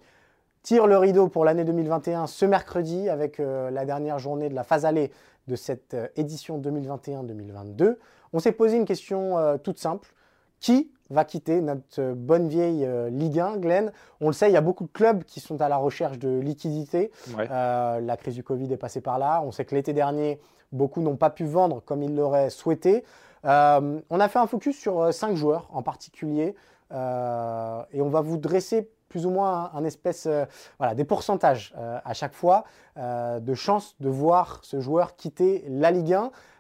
[0.62, 4.64] tire le rideau pour l'année 2021 ce mercredi avec euh, la dernière journée de la
[4.64, 5.10] phase allée
[5.46, 7.96] de cette euh, édition 2021-2022.
[8.32, 10.12] On s'est posé une question euh, toute simple.
[10.60, 13.92] Qui va quitter notre bonne vieille Ligue 1, Glenn?
[14.20, 16.40] On le sait, il y a beaucoup de clubs qui sont à la recherche de
[16.40, 17.12] liquidité.
[17.38, 19.40] la crise du Covid est passée par là.
[19.44, 20.40] On sait que l'été dernier,
[20.72, 23.04] beaucoup n'ont pas pu vendre comme ils l'auraient souhaité.
[23.44, 26.56] on a fait un focus sur cinq joueurs en particulier
[26.90, 30.28] et on va vous dresser plus ou moins un, espèce,
[30.78, 32.64] voilà, des pourcentages à chaque fois
[32.96, 36.14] de chances de voir ce joueur quitter la Ligue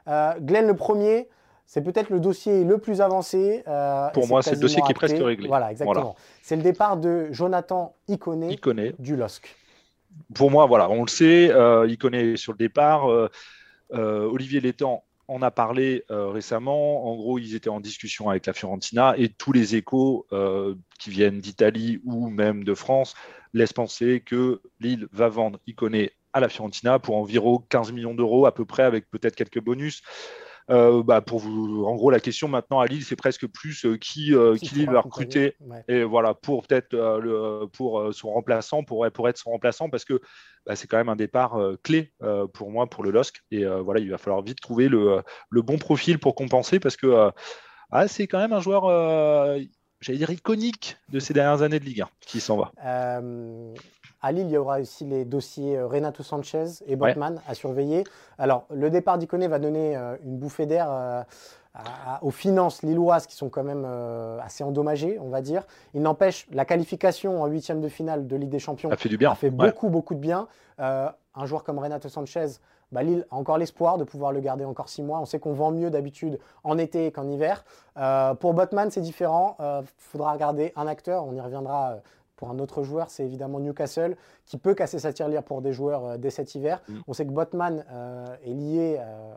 [0.06, 0.38] 1.
[0.40, 1.28] Glenn le premier,
[1.68, 3.62] c'est peut-être le dossier le plus avancé.
[3.68, 5.48] Euh, Pour moi, c'est le dossier qui est presque réglé.
[5.48, 6.16] Voilà, exactement.
[6.42, 8.58] C'est le départ de Jonathan Iconé,
[8.98, 9.54] du LOSC.
[10.34, 13.10] Pour moi, voilà, on le sait, euh, Iconé sur le départ.
[13.10, 13.28] Euh,
[13.92, 17.06] euh, Olivier Létang en a parlé récemment.
[17.10, 20.26] En gros, ils étaient en discussion avec la Fiorentina et tous les échos
[20.98, 23.14] qui viennent d'Italie ou même de France
[23.54, 28.46] laissent penser que Lille va vendre Iconé à la Fiorentina pour environ 15 millions d'euros
[28.46, 30.02] à peu près, avec peut-être quelques bonus.
[30.70, 33.96] Euh, bah, pour vous, en gros, la question maintenant à Lille, c'est presque plus euh,
[33.96, 35.56] qui, euh, qui, Lille va recruter.
[35.88, 40.20] Et voilà, pour peut-être le, pour son remplaçant, pour, pour être son remplaçant, parce que
[40.66, 42.12] bah, c'est quand même un départ clé
[42.52, 43.42] pour moi, pour le LOSC.
[43.50, 47.30] Et voilà, il va falloir vite trouver le, le bon profil pour compenser, parce que
[47.90, 48.84] ah, c'est quand même un joueur
[50.00, 52.72] j'allais dire iconique de ces dernières années de Ligue 1 qui s'en va.
[54.20, 58.02] À Lille, il y aura aussi les dossiers euh, Renato Sanchez et Botman à surveiller.
[58.36, 61.22] Alors, le départ d'Iconé va donner euh, une bouffée d'air euh,
[62.22, 63.86] aux finances lilloises qui sont quand même
[64.42, 65.62] assez endommagées, on va dire.
[65.94, 69.16] Il n'empêche, la qualification en huitième de finale de Ligue des Champions a fait, du
[69.16, 69.30] bien.
[69.30, 70.48] A fait beaucoup, beaucoup de bien.
[70.78, 72.46] un joueur comme Renato Sanchez,
[72.90, 75.20] bah, Lille a encore l'espoir de pouvoir le garder encore six mois.
[75.20, 77.64] On sait qu'on vend mieux d'habitude en été qu'en hiver.
[78.40, 79.56] pour Botman, c'est différent.
[79.60, 81.98] Il faudra regarder un acteur, on y reviendra
[82.38, 86.04] pour un autre joueur, c'est évidemment Newcastle, qui peut casser sa tirelire pour des joueurs
[86.04, 86.80] euh, dès cet hiver.
[86.88, 87.00] Mm.
[87.08, 89.34] On sait que Botman euh, est lié euh,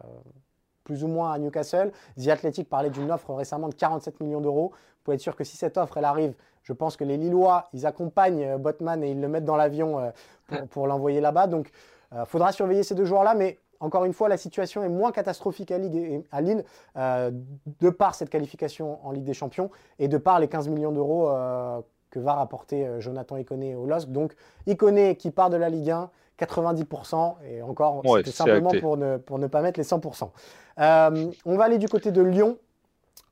[0.84, 1.92] plus ou moins à Newcastle.
[2.24, 4.70] The Athletic parlait d'une offre récemment de 47 millions d'euros.
[4.72, 7.70] Vous pouvez être sûr que si cette offre elle arrive, je pense que les Lillois,
[7.74, 10.12] ils accompagnent Botman et ils le mettent dans l'avion
[10.70, 11.48] pour, l'envoyer là-bas.
[11.48, 11.72] Donc,
[12.12, 15.72] il faudra surveiller ces deux joueurs-là, mais encore une fois, la situation est moins catastrophique
[15.72, 16.64] à, Ligue à Lille
[16.96, 21.32] de par cette qualification en Ligue des Champions et de par les 15 millions d'euros
[22.12, 24.10] que va rapporter euh, Jonathan Iconé au LOSC.
[24.10, 24.36] Donc
[24.68, 29.40] Iconé qui part de la Ligue 1, 90%, et encore, c'est simplement pour ne, pour
[29.40, 30.30] ne pas mettre les 100%.
[30.80, 32.58] Euh, on va aller du côté de Lyon,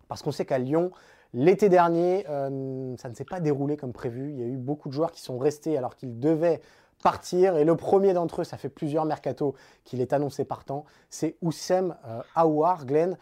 [0.07, 0.91] parce qu'on sait qu'à Lyon,
[1.33, 4.31] l'été dernier, euh, ça ne s'est pas déroulé comme prévu.
[4.31, 6.61] Il y a eu beaucoup de joueurs qui sont restés alors qu'ils devaient
[7.03, 7.57] partir.
[7.57, 11.95] Et le premier d'entre eux, ça fait plusieurs mercato qu'il est annoncé partant, c'est Oussem
[12.35, 13.17] Aouar, Glenn.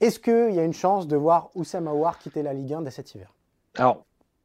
[0.00, 2.90] Est-ce qu'il y a une chance de voir Oussem Aouar quitter la Ligue 1 dès
[2.90, 3.32] cet hiver?
[3.76, 4.04] Alors,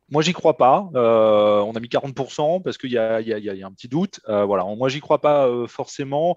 [0.09, 0.89] moi, j'y crois pas.
[0.95, 4.21] Euh, on a mis 40% parce qu'il y, a, un petit doute.
[4.29, 4.63] Euh, voilà.
[4.63, 6.35] Moi, j'y crois pas euh, forcément.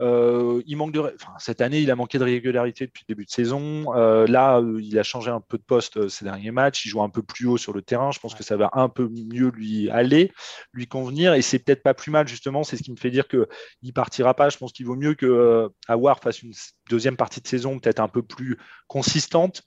[0.00, 3.30] il manque de, enfin, cette année, il a manqué de régularité depuis le début de
[3.30, 3.92] saison.
[3.92, 6.84] là, il a changé un peu de poste ces derniers matchs.
[6.84, 8.10] Il joue un peu plus haut sur le terrain.
[8.10, 10.32] Je pense que ça va un peu mieux lui aller,
[10.72, 11.34] lui convenir.
[11.34, 12.64] Et c'est peut-être pas plus mal justement.
[12.64, 13.48] C'est ce qui me fait dire que
[13.82, 14.48] il partira pas.
[14.48, 16.54] Je pense qu'il vaut mieux que Awar fasse une
[16.90, 18.58] deuxième partie de saison peut-être un peu plus
[18.88, 19.62] consistante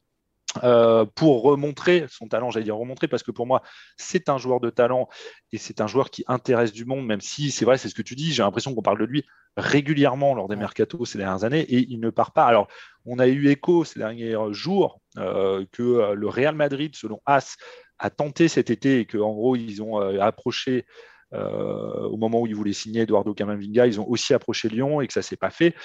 [0.63, 3.61] euh, pour remontrer son talent, j'allais dire remontrer, parce que pour moi,
[3.97, 5.07] c'est un joueur de talent
[5.51, 8.01] et c'est un joueur qui intéresse du monde, même si c'est vrai, c'est ce que
[8.01, 9.25] tu dis, j'ai l'impression qu'on parle de lui
[9.57, 12.45] régulièrement lors des mercatos ces dernières années et il ne part pas.
[12.45, 12.67] Alors,
[13.05, 17.55] on a eu écho ces derniers jours euh, que euh, le Real Madrid, selon As,
[17.99, 20.85] a tenté cet été et qu'en gros, ils ont approché
[21.31, 25.11] au moment où ils voulaient signer Eduardo Camavinga, ils ont aussi approché Lyon et que
[25.11, 25.75] ça s'est pas fait.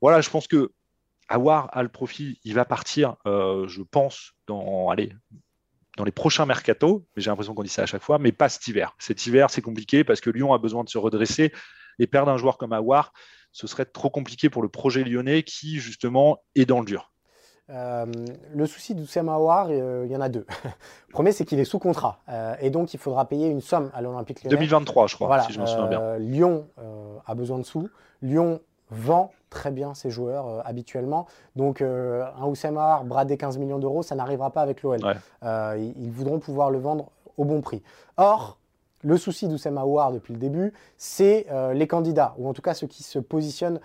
[0.00, 0.72] Voilà, je pense que
[1.28, 5.12] avoir a le profil, il va partir, euh, je pense, dans, allez,
[5.96, 8.48] dans les prochains mercatos, mais j'ai l'impression qu'on dit ça à chaque fois, mais pas
[8.48, 8.94] cet hiver.
[8.98, 11.52] Cet hiver, c'est compliqué parce que Lyon a besoin de se redresser
[11.98, 13.12] et perdre un joueur comme Awar,
[13.52, 17.10] ce serait trop compliqué pour le projet lyonnais qui, justement, est dans le dur.
[17.68, 18.06] Euh,
[18.54, 20.46] le souci d'Oussem Aouar, euh, il y en a deux.
[21.08, 22.20] le premier, c'est qu'il est sous contrat.
[22.60, 24.56] et donc, il faudra payer une somme à l'Olympique lyonnais.
[24.56, 26.18] 2023, je crois, si je m'en souviens bien.
[26.18, 26.68] Lyon
[27.26, 27.88] a besoin de sous.
[28.22, 31.26] Lyon vend très bien ses joueurs euh, habituellement.
[31.54, 35.00] Donc euh, un Oussama bradé 15 millions d'euros, ça n'arrivera pas avec l'OL.
[35.42, 37.82] Euh, ils, voudront pouvoir le vendre au bon prix.
[38.16, 38.58] Or,
[39.02, 43.02] le souci d'Oussama depuis le début, c'est les candidats, ou en tout cas ceux qui
[43.02, 43.78] se positionnent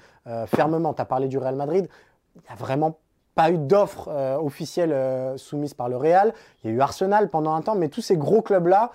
[0.48, 0.94] fermement.
[0.94, 1.90] Tu as parlé du Real Madrid,
[2.36, 2.98] il n'y a vraiment
[3.36, 4.08] pas eu d'offre
[4.42, 6.34] officielle soumise par le Real.
[6.64, 8.92] Il y a eu Arsenal pendant un temps, mais tous ces gros clubs-là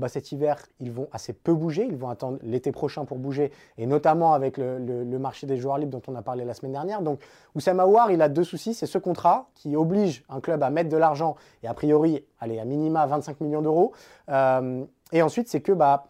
[0.00, 1.86] bah, cet hiver, ils vont assez peu bouger.
[1.88, 5.92] Ils vont attendre l'été prochain pour bouger, et notamment avec le, marché des joueurs libres
[5.92, 7.02] dont on a parlé la semaine dernière.
[7.02, 7.20] Donc,
[7.54, 8.74] Oussama Aouar, il a deux soucis.
[8.74, 12.58] C'est ce contrat qui oblige un club à mettre de l'argent, et a priori, allez,
[12.58, 13.92] à minima 25 millions d'euros.
[14.30, 16.06] Euh, et ensuite, c'est que, bah,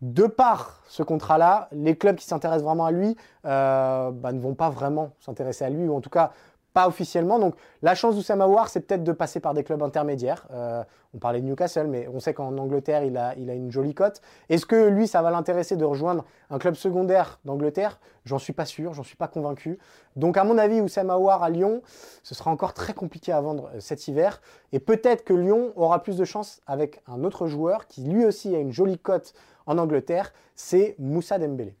[0.00, 3.16] de par ce contrat-là, les clubs qui s'intéressent vraiment à lui
[3.46, 6.32] euh, bah, ne vont pas vraiment s'intéresser à lui, ou en tout cas
[6.72, 7.38] pas officiellement.
[7.38, 10.46] Donc la chance d'Oussama War, c'est peut-être de passer par des clubs intermédiaires.
[10.52, 10.82] Euh,
[11.14, 14.20] on parlait de Newcastle, mais on sait qu'en Angleterre, il a, une jolie cote.
[14.48, 17.98] Est-ce que lui, ça va l'intéresser de rejoindre un club secondaire d'Angleterre?
[18.24, 19.78] J'en suis pas sûr, j'en suis pas convaincu.
[20.16, 21.82] Donc à mon avis, Oussama War à Lyon,
[22.22, 24.40] ce sera encore très compliqué à vendre euh, cet hiver.
[24.72, 28.54] Et peut-être que Lyon aura plus de chance avec un autre joueur qui lui aussi
[28.54, 29.32] a une jolie cote
[29.66, 31.74] en Angleterre, c'est Moussa Dembélé.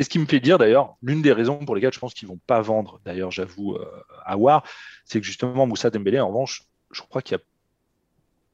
[0.00, 2.26] Et ce qui me fait dire d'ailleurs, l'une des raisons pour lesquelles je pense qu'ils
[2.26, 3.86] ne vont pas vendre, d'ailleurs j'avoue, euh,
[4.24, 4.64] à War,
[5.04, 7.44] c'est que justement Moussa Dembélé, en revanche, je crois qu'il y a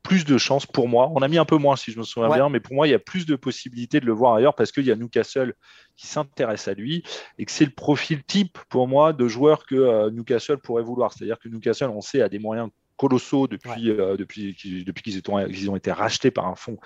[0.02, 1.10] plus de chances pour moi.
[1.14, 2.90] On a mis un peu moins si je me souviens bien, mais pour moi, il
[2.90, 5.54] y a plus de possibilités de le voir ailleurs parce qu'il y a Newcastle
[5.96, 7.04] qui s'intéresse à lui
[7.38, 11.12] et que c'est le profil type pour moi de joueur que euh, Newcastle pourrait vouloir.
[11.12, 15.72] C'est-à-dire que Newcastle, on sait, a des moyens colossaux depuis, euh, depuis, depuis qu'ils ont,
[15.72, 16.78] ont été rachetés par un fonds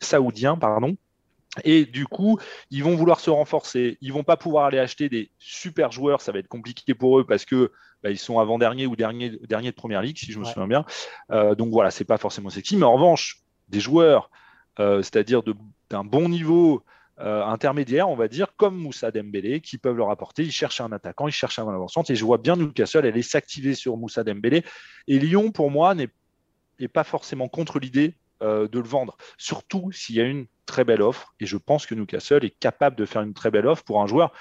[0.00, 0.96] saoudien, pardon.
[1.62, 2.38] Et du coup,
[2.70, 3.96] ils vont vouloir se renforcer.
[4.00, 6.20] Ils vont pas pouvoir aller acheter des super joueurs.
[6.20, 7.70] Ça va être compliqué pour eux parce que
[8.02, 10.84] bah, ils sont avant-dernier ou dernier, dernier de première ligue, si je me souviens bien.
[11.30, 12.76] Euh, donc voilà, c'est pas forcément sexy.
[12.76, 14.30] Mais en revanche, des joueurs,
[14.80, 15.42] euh, c'est-à-dire
[15.90, 16.82] d'un bon niveau
[17.20, 20.42] euh, intermédiaire, on va dire, comme Moussa Dembélé, qui peuvent leur apporter.
[20.42, 22.02] Ils cherchent un attaquant, ils cherchent un avancement.
[22.08, 24.64] Et je vois bien Newcastle aller s'activer sur Moussa Dembélé.
[25.06, 26.08] Et Lyon, pour moi, n'est
[26.92, 29.16] pas forcément contre l'idée de le vendre.
[29.38, 32.96] Surtout s'il y a une très belle offre et je pense que Newcastle est capable
[32.96, 34.32] de faire une très belle offre pour un joueur.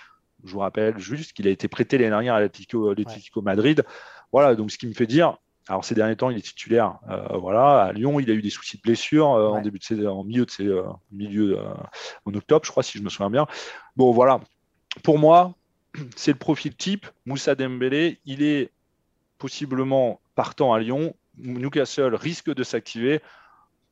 [0.43, 3.84] Je vous rappelle juste qu'il a été prêté l'année dernière à l'Atlético Madrid.
[4.32, 6.99] Voilà, donc ce qui me fait dire, alors ces derniers temps, il est titulaire.
[7.10, 10.08] Euh, voilà, à Lyon, il a eu des soucis de blessure euh, en début de
[10.08, 11.60] en milieu de ses, euh, milieu
[12.25, 13.47] en octobre, je crois, si je me souviens bien.
[13.95, 14.41] Bon, voilà.
[15.03, 15.56] Pour moi,
[16.15, 17.08] c'est le profil type.
[17.25, 18.71] Moussa Dembélé, il est
[19.38, 21.15] possiblement partant à Lyon.
[21.38, 23.21] Newcastle risque de s'activer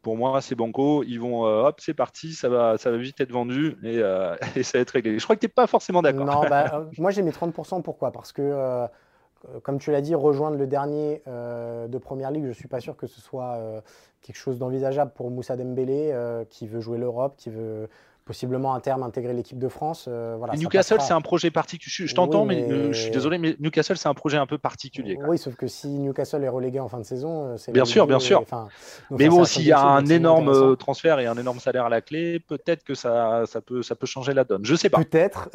[0.02, 1.04] pour moi, c'est banco.
[1.04, 4.36] Ils vont, euh, hop, c'est parti, ça va, ça va vite être vendu et, euh,
[4.56, 5.20] et ça va être réglé.
[5.20, 6.26] Je crois que tu n'es pas forcément d'accord.
[6.26, 7.82] Non, bah, euh, moi j'ai mis 30%.
[7.82, 8.12] Pourquoi?
[8.12, 8.88] Parce que,
[9.64, 12.96] comme tu l'as dit, rejoindre le dernier de Première Ligue, je ne suis pas sûr
[12.96, 13.60] que ce soit
[14.22, 16.14] quelque chose d'envisageable pour Moussa Dembélé,
[16.50, 17.90] qui veut jouer l'Europe, qui veut
[18.32, 20.06] possiblement à terme intégrer l'équipe de France.
[20.08, 22.08] Euh, voilà, Newcastle, c'est un projet particulier.
[22.08, 25.20] Je, t'entends, mais, euh, je suis désolé, mais Newcastle, c'est un projet un peu particulier.
[25.28, 28.08] Oui, sauf que si Newcastle est relégué en fin de saison, euh, c'est bien sûr,
[28.08, 28.46] bien sûr.
[29.10, 32.40] mais bon, s'il y a un énorme transfert et un énorme salaire à la clé,
[32.40, 34.64] peut-être que ça, ça peut, ça peut changer la donne.
[34.64, 35.00] Je sais pas.
[35.00, 35.50] Peut-être.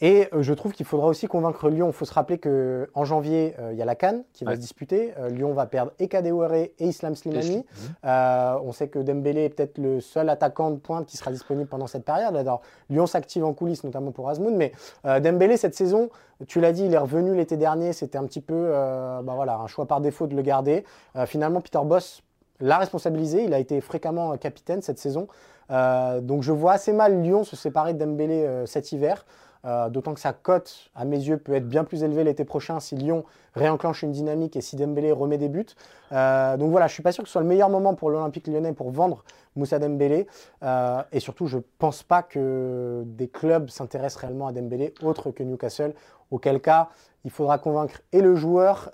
[0.00, 1.88] et je trouve qu'il faudra aussi convaincre Lyon.
[1.88, 4.60] Il faut se rappeler que en janvier, il y a la Cannes qui va se
[4.60, 5.12] disputer.
[5.28, 7.66] Lyon va perdre et Kadewere et Islam Slimani.
[8.02, 11.81] on sait que Dembélé est peut-être le seul attaquant de pointe qui sera disponible pendant
[11.86, 12.36] cette période.
[12.36, 14.72] Alors, Lyon s'active en coulisses, notamment pour Asmoun, mais
[15.06, 16.10] euh, Dembélé, cette saison,
[16.46, 19.56] tu l'as dit, il est revenu l'été dernier, c'était un petit peu euh, bah voilà,
[19.56, 20.84] un choix par défaut de le garder.
[21.16, 22.22] Euh, finalement, Peter Boss
[22.60, 25.26] l'a responsabilisé, il a été fréquemment capitaine cette saison.
[25.68, 29.24] donc je vois assez mal Lyon se séparer de Dembélé cet hiver.
[29.64, 32.80] Euh, d'autant que sa cote, à mes yeux, peut être bien plus élevée l'été prochain
[32.80, 35.66] si Lyon réenclenche une dynamique et si Dembélé remet des buts.
[36.10, 38.48] Euh, donc voilà, je suis pas sûr que ce soit le meilleur moment pour l'Olympique
[38.48, 40.26] lyonnais pour vendre Moussa Dembélé.
[40.64, 45.44] Euh, et surtout, je pense pas que des clubs s'intéressent réellement à Dembélé autre que
[45.44, 45.94] Newcastle.
[46.32, 46.88] Auquel cas,
[47.24, 48.90] il faudra convaincre et le joueur,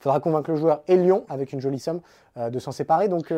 [0.00, 2.00] faudra convaincre le joueur et Lyon avec une jolie somme
[2.36, 3.08] de s'en séparer.
[3.08, 3.34] Donc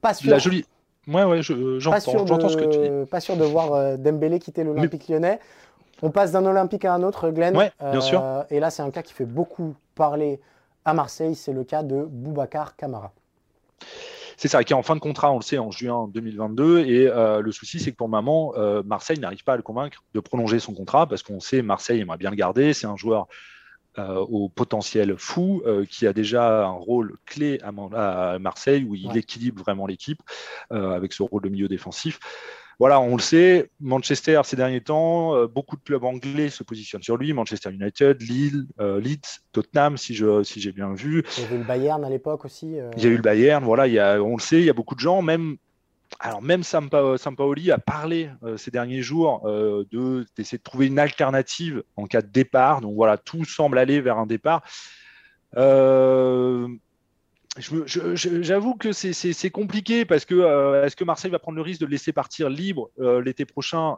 [0.00, 0.30] pas sûr.
[0.30, 0.64] La jolie.
[1.06, 3.10] Ouais, ouais, j'entends ce que tu dis.
[3.10, 5.38] Pas sûr de voir euh, Dembélé quitter l'Olympique lyonnais.
[6.02, 7.56] On passe d'un Olympique à un autre, Glenn.
[7.56, 8.20] Ouais, bien sûr.
[8.22, 10.40] Euh, et là, c'est un cas qui fait beaucoup parler
[10.84, 11.34] à Marseille.
[11.34, 13.12] C'est le cas de Boubacar Camara.
[14.36, 16.80] C'est ça, qui est en fin de contrat, on le sait, en juin 2022.
[16.80, 18.52] Et euh, le souci, c'est que pour maman,
[18.84, 22.18] Marseille n'arrive pas à le convaincre de prolonger son contrat parce qu'on sait Marseille aimerait
[22.18, 22.72] bien le garder.
[22.72, 23.24] C'est un joueur euh,
[23.98, 29.62] au potentiel fou, euh, qui a déjà un rôle clé à, Marseille, où il équilibre
[29.62, 30.20] vraiment l'équipe
[30.72, 32.18] euh, avec ce rôle de milieu défensif.
[32.78, 37.16] Voilà, on le sait, Manchester ces derniers temps, beaucoup de clubs anglais se positionnent sur
[37.16, 41.24] lui, Manchester United, Lille, Leeds, Tottenham, si je si j'ai bien vu.
[41.38, 42.76] Il y avait eu le Bayern à l'époque aussi.
[42.96, 44.70] Il y a eu le Bayern, voilà, il y a, on le sait, il y
[44.70, 45.56] a beaucoup de gens, même
[46.20, 50.98] alors même Sampaoli a parlé euh, ces derniers jours euh, de d'essayer de trouver une
[50.98, 52.80] alternative en cas de départ.
[52.80, 54.62] Donc voilà, tout semble aller vers un départ.
[55.56, 56.68] Euh,
[57.56, 61.92] j'avoue que c'est compliqué parce que est-ce que Marseille va prendre le risque de le
[61.92, 63.96] laisser partir libre l'été prochain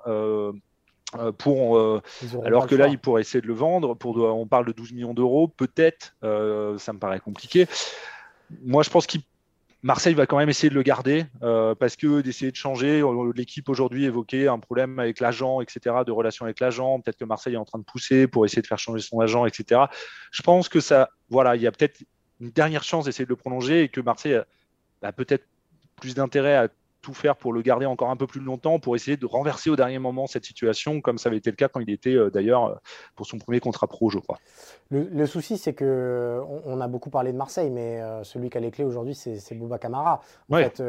[1.37, 2.01] pour,
[2.45, 3.95] alors que là, il pourrait essayer de le vendre.
[3.95, 6.15] Pour, on parle de 12 millions d'euros, peut-être.
[6.23, 7.67] ça me paraît compliqué.
[8.63, 9.21] Moi, je pense qu'il
[9.83, 13.33] Marseille va quand même essayer de le garder euh, parce que d'essayer de changer, euh,
[13.35, 17.01] l'équipe aujourd'hui évoquait un problème avec l'agent, etc., de relation avec l'agent.
[17.01, 19.47] Peut-être que Marseille est en train de pousser pour essayer de faire changer son agent,
[19.47, 19.83] etc.
[20.33, 22.03] Je pense que ça, voilà, il y a peut-être
[22.41, 24.39] une dernière chance d'essayer de le prolonger et que Marseille
[25.03, 25.47] a, peut-être
[25.97, 26.69] plus d'intérêt à
[27.01, 29.77] tout faire pour le garder encore un peu plus longtemps, pour essayer de renverser au
[29.77, 32.81] dernier moment cette situation, comme ça avait été le cas quand il était d'ailleurs
[33.17, 34.39] pour son premier contrat pro, je crois.
[34.91, 38.71] Le, souci, c'est que on, a beaucoup parlé de Marseille, mais celui qui a les
[38.71, 40.21] clés aujourd'hui, c'est Bouba Camara.
[40.51, 40.83] En fait,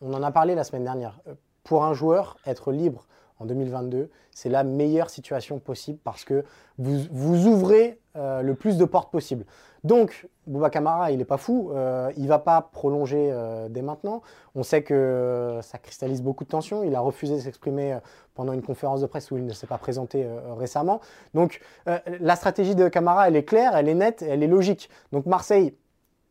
[0.00, 1.20] on, en a parlé la semaine dernière.
[1.64, 3.06] Pour un joueur, être libre
[3.38, 6.44] en 2022, c'est la meilleure situation possible parce que
[6.78, 9.44] vous, vous ouvrez euh, le plus de portes possible.
[9.84, 13.82] Donc, Bouba Kamara, il n'est pas fou, euh, il ne va pas prolonger euh, dès
[13.82, 14.22] maintenant.
[14.54, 16.82] On sait que ça cristallise beaucoup de tensions.
[16.82, 17.98] Il a refusé de s'exprimer
[18.34, 20.26] pendant une conférence de presse où il ne s'est pas présenté
[20.56, 21.00] récemment.
[21.34, 24.88] Donc, la stratégie de Kamara, elle est claire, elle est nette, elle est logique.
[25.12, 25.74] Donc, Marseille,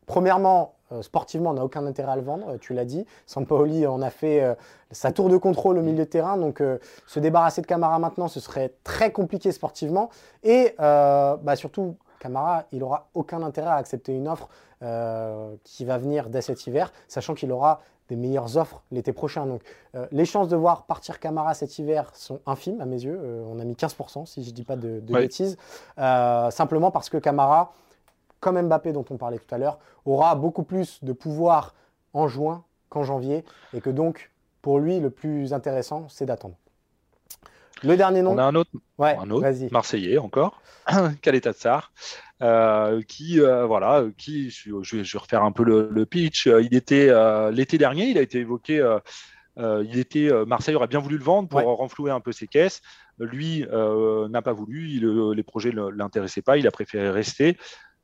[0.06, 3.04] premièrement, euh, sportivement, on n'a aucun intérêt à le vendre, tu l'as dit.
[3.26, 4.54] Sampaoli en a fait euh,
[4.90, 8.26] sa tour de contrôle au milieu de terrain, donc euh, se débarrasser de Camara maintenant,
[8.26, 10.08] ce serait très compliqué sportivement.
[10.42, 14.48] Et bah, surtout, Camara, il n'aura aucun intérêt à accepter une offre
[15.64, 19.44] qui va venir dès cet hiver, sachant qu'il aura des meilleures offres l'été prochain.
[19.44, 19.62] Donc
[20.12, 23.20] les chances de voir partir Camara cet hiver sont infimes à mes yeux.
[23.48, 25.56] on a mis 15% si je ne dis pas de, bêtises.
[25.96, 27.72] simplement parce que Camara
[28.40, 31.74] comme Mbappé dont on parlait tout à l'heure, aura beaucoup plus de pouvoir
[32.12, 33.44] en juin qu'en janvier
[33.74, 34.30] et que donc
[34.62, 36.54] pour lui le plus intéressant c'est d'attendre.
[37.84, 38.32] Le dernier nom.
[38.32, 40.60] On a un autre, ouais, un autre Marseillais encore,
[41.22, 41.92] Kaleta Tsar,
[42.42, 46.46] euh, qui, euh, voilà, qui, je, vais refaire un peu le, pitch.
[46.46, 48.84] Il était euh, l'été dernier, il a été évoqué.
[49.56, 52.80] il était Marseille aurait bien voulu le vendre pour renflouer un peu ses caisses.
[53.18, 53.64] Lui
[54.30, 57.56] n'a pas voulu, les projets ne l'intéressaient pas, il a préféré rester.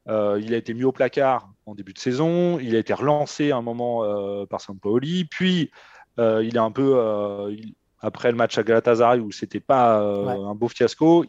[0.09, 2.59] Euh, il a été mis au placard en début de saison.
[2.59, 5.25] Il a été relancé à un moment euh, par Sampaoli.
[5.25, 5.71] Puis,
[6.19, 7.57] euh, il est un peu,
[8.05, 11.25] après le match à Galatasaray où c'était pas un beau fiasco,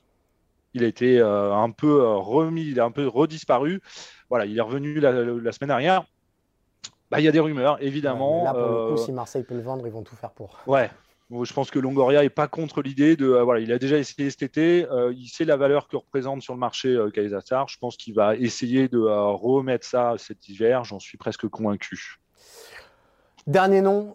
[0.73, 3.81] il a été un peu remis, il a un peu redisparu.
[4.29, 6.05] Voilà, il est revenu la, semaine dernière.
[7.09, 8.43] Bah, il y a des rumeurs, évidemment.
[8.43, 10.57] là, pour le coup, si Marseille peut le vendre, ils vont tout faire pour.
[10.65, 10.89] Ouais,
[11.31, 13.27] je pense que Longoria n'est pas contre l'idée de.
[13.27, 14.85] Euh, voilà, il a déjà essayé cet été.
[14.91, 18.35] Euh, il sait la valeur que représente sur le marché euh, Je pense qu'il va
[18.35, 20.83] essayer de euh, remettre ça cet hiver.
[20.83, 22.19] J'en suis presque convaincu.
[23.47, 24.13] Dernier nom,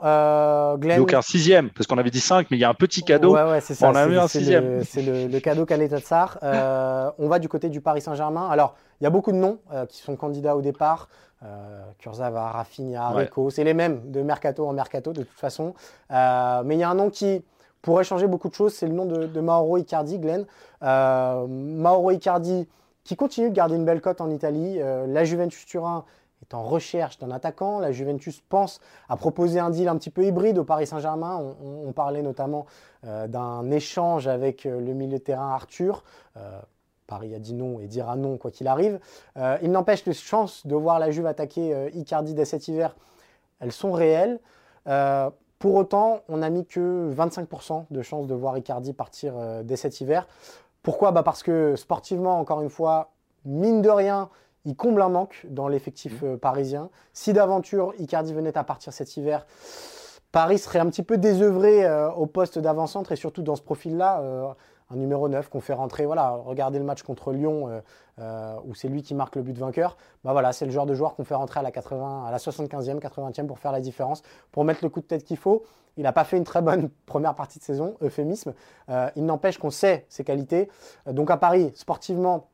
[0.79, 0.99] Glenn.
[0.99, 3.35] Donc un sixième, parce qu'on avait dit cinq, mais il y a un petit cadeau.
[3.35, 3.89] Ouais, ouais, c'est ça.
[3.89, 4.83] On a eu un sixième.
[4.85, 6.39] C'est le, cadeau Kaleta Tsar.
[7.19, 8.49] on va du côté du Paris Saint-Germain.
[8.51, 9.59] Alors, il y a beaucoup de noms
[9.89, 11.09] qui sont candidats au départ.
[11.43, 15.75] Euh, Kurzawa, Rafinha, Rico, c'est les mêmes de mercato en mercato de toute façon.
[16.11, 17.43] Euh, mais il y a un nom qui
[17.81, 20.45] pourrait changer beaucoup de choses, c'est le nom de, Mauro Icardi, Glenn.
[20.83, 22.69] Euh, Mauro Icardi
[23.05, 24.79] qui continue de garder une belle cote en Italie.
[24.79, 26.05] la Juventus Turin
[26.43, 27.79] est en recherche d'un attaquant.
[27.79, 31.55] La Juventus pense à proposer un deal un petit peu hybride au Paris Saint-Germain.
[31.63, 32.67] On, parlait notamment
[33.03, 36.05] d'un échange avec le milieu de terrain Arthur.
[37.11, 39.01] Paris a dit non et dira non quoi qu'il arrive.
[39.37, 42.97] Euh, il n'empêche les chances de voir la Juve attaquer euh, Icardi dès cet hiver,
[43.59, 44.39] elles sont réelles.
[44.87, 45.29] Euh,
[45.59, 50.01] pour autant, on n'a mis que 25% de chances de voir Icardi partir dès cet
[50.01, 50.27] hiver.
[50.83, 51.13] Pourquoi?
[51.13, 53.11] Bah Parce que sportivement, encore une fois,
[53.45, 54.31] mine de rien,
[54.65, 56.39] il comble un manque dans l'effectif mmh.
[56.39, 56.91] parisien.
[57.13, 59.47] Si d'aventure Icardi venait à partir cet hiver,
[60.33, 61.85] Paris serait un petit peu désœuvré
[62.17, 64.55] au poste d'avant-centre et surtout dans ce profil-là
[64.91, 66.05] un numéro 9 qu'on fait rentrer.
[66.05, 67.81] Voilà, regardez le match contre Lyon euh,
[68.19, 69.97] euh, où c'est lui qui marque le but vainqueur.
[70.25, 72.39] Bah voilà, c'est le genre de joueur qu'on fait rentrer à la 80, à la
[72.39, 75.65] 75e, 80e pour faire la différence, pour mettre le coup de tête qu'il faut.
[75.97, 78.53] Il n'a pas fait une très bonne première partie de saison, euphémisme.
[78.89, 80.69] Euh, il n'empêche qu'on sait ses qualités.
[81.07, 82.49] donc à Paris, sportivement,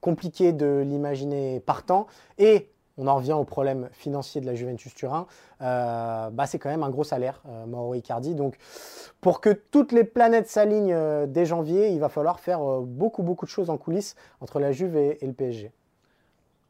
[0.00, 2.06] compliqué de l'imaginer partant
[2.38, 5.26] et on en revient au problème financier de la Juventus Turin,
[5.62, 8.34] euh, bah c'est quand même un gros salaire, euh, Mauro Icardi.
[8.34, 8.56] Donc,
[9.20, 13.46] pour que toutes les planètes s'alignent euh, dès janvier, il va falloir faire beaucoup, beaucoup
[13.46, 15.72] de choses en coulisses entre la Juve et, le PSG.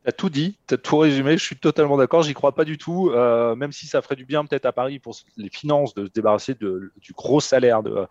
[0.03, 2.65] Tu as tout dit, tu as tout résumé, je suis totalement d'accord, j'y crois pas
[2.65, 6.05] du tout, même si ça ferait du bien peut-être à Paris pour les finances de
[6.05, 8.07] se débarrasser de, du gros salaire de,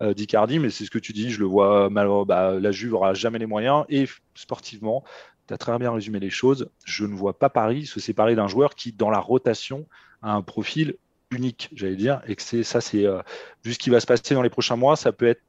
[0.00, 3.14] d'Icardi, mais c'est ce que tu dis, je le vois mal, bah, la Juve aura
[3.14, 5.04] jamais les moyens, et sportivement,
[5.48, 6.68] tu as très bien résumé les choses.
[6.84, 9.86] Je ne vois pas Paris se séparer d'un joueur qui, dans la rotation,
[10.22, 10.96] a un profil
[11.30, 13.20] unique, j'allais dire, et que c'est ça, c'est euh,
[13.64, 15.42] vu ce qui va se passer dans les prochains mois, ça peut être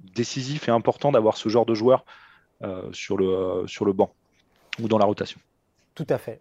[0.00, 2.04] décisif et important d'avoir ce genre de joueur
[2.62, 4.14] euh, sur, le, euh, sur le banc
[4.80, 5.40] ou dans la rotation.
[5.94, 6.40] Tout à fait.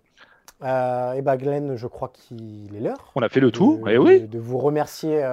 [0.61, 3.11] Et bah Glenn, je crois qu'il est l'heure.
[3.15, 4.21] On a fait le tour, et eh oui.
[4.21, 5.23] De, vous remercier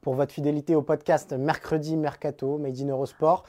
[0.00, 3.44] pour votre fidélité au podcast Mercredi Mercato, Made in Eurosport.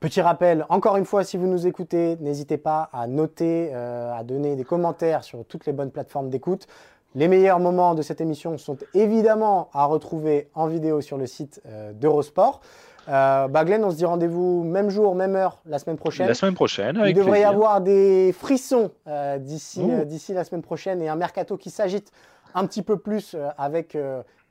[0.00, 4.24] Petit rappel, encore une fois, si vous nous écoutez, n'hésitez pas à noter, euh, à
[4.24, 6.66] donner des commentaires sur toutes les bonnes plateformes d'écoute.
[7.14, 11.60] Les meilleurs moments de cette émission sont évidemment à retrouver en vidéo sur le site
[11.66, 12.62] euh, d'Eurosport.
[13.08, 16.28] Euh, bah Glenn, on se dit rendez-vous même jour, même heure la semaine prochaine.
[16.28, 20.62] La semaine prochaine, avec Il devrait y avoir des frissons euh, d'ici d'ici la semaine
[20.62, 22.12] prochaine et un mercato qui s'agite
[22.54, 23.96] un petit peu plus avec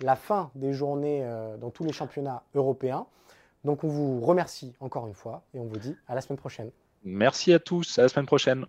[0.01, 1.25] la fin des journées
[1.59, 3.05] dans tous les championnats européens.
[3.65, 6.71] Donc on vous remercie encore une fois et on vous dit à la semaine prochaine.
[7.03, 8.65] Merci à tous, à la semaine prochaine.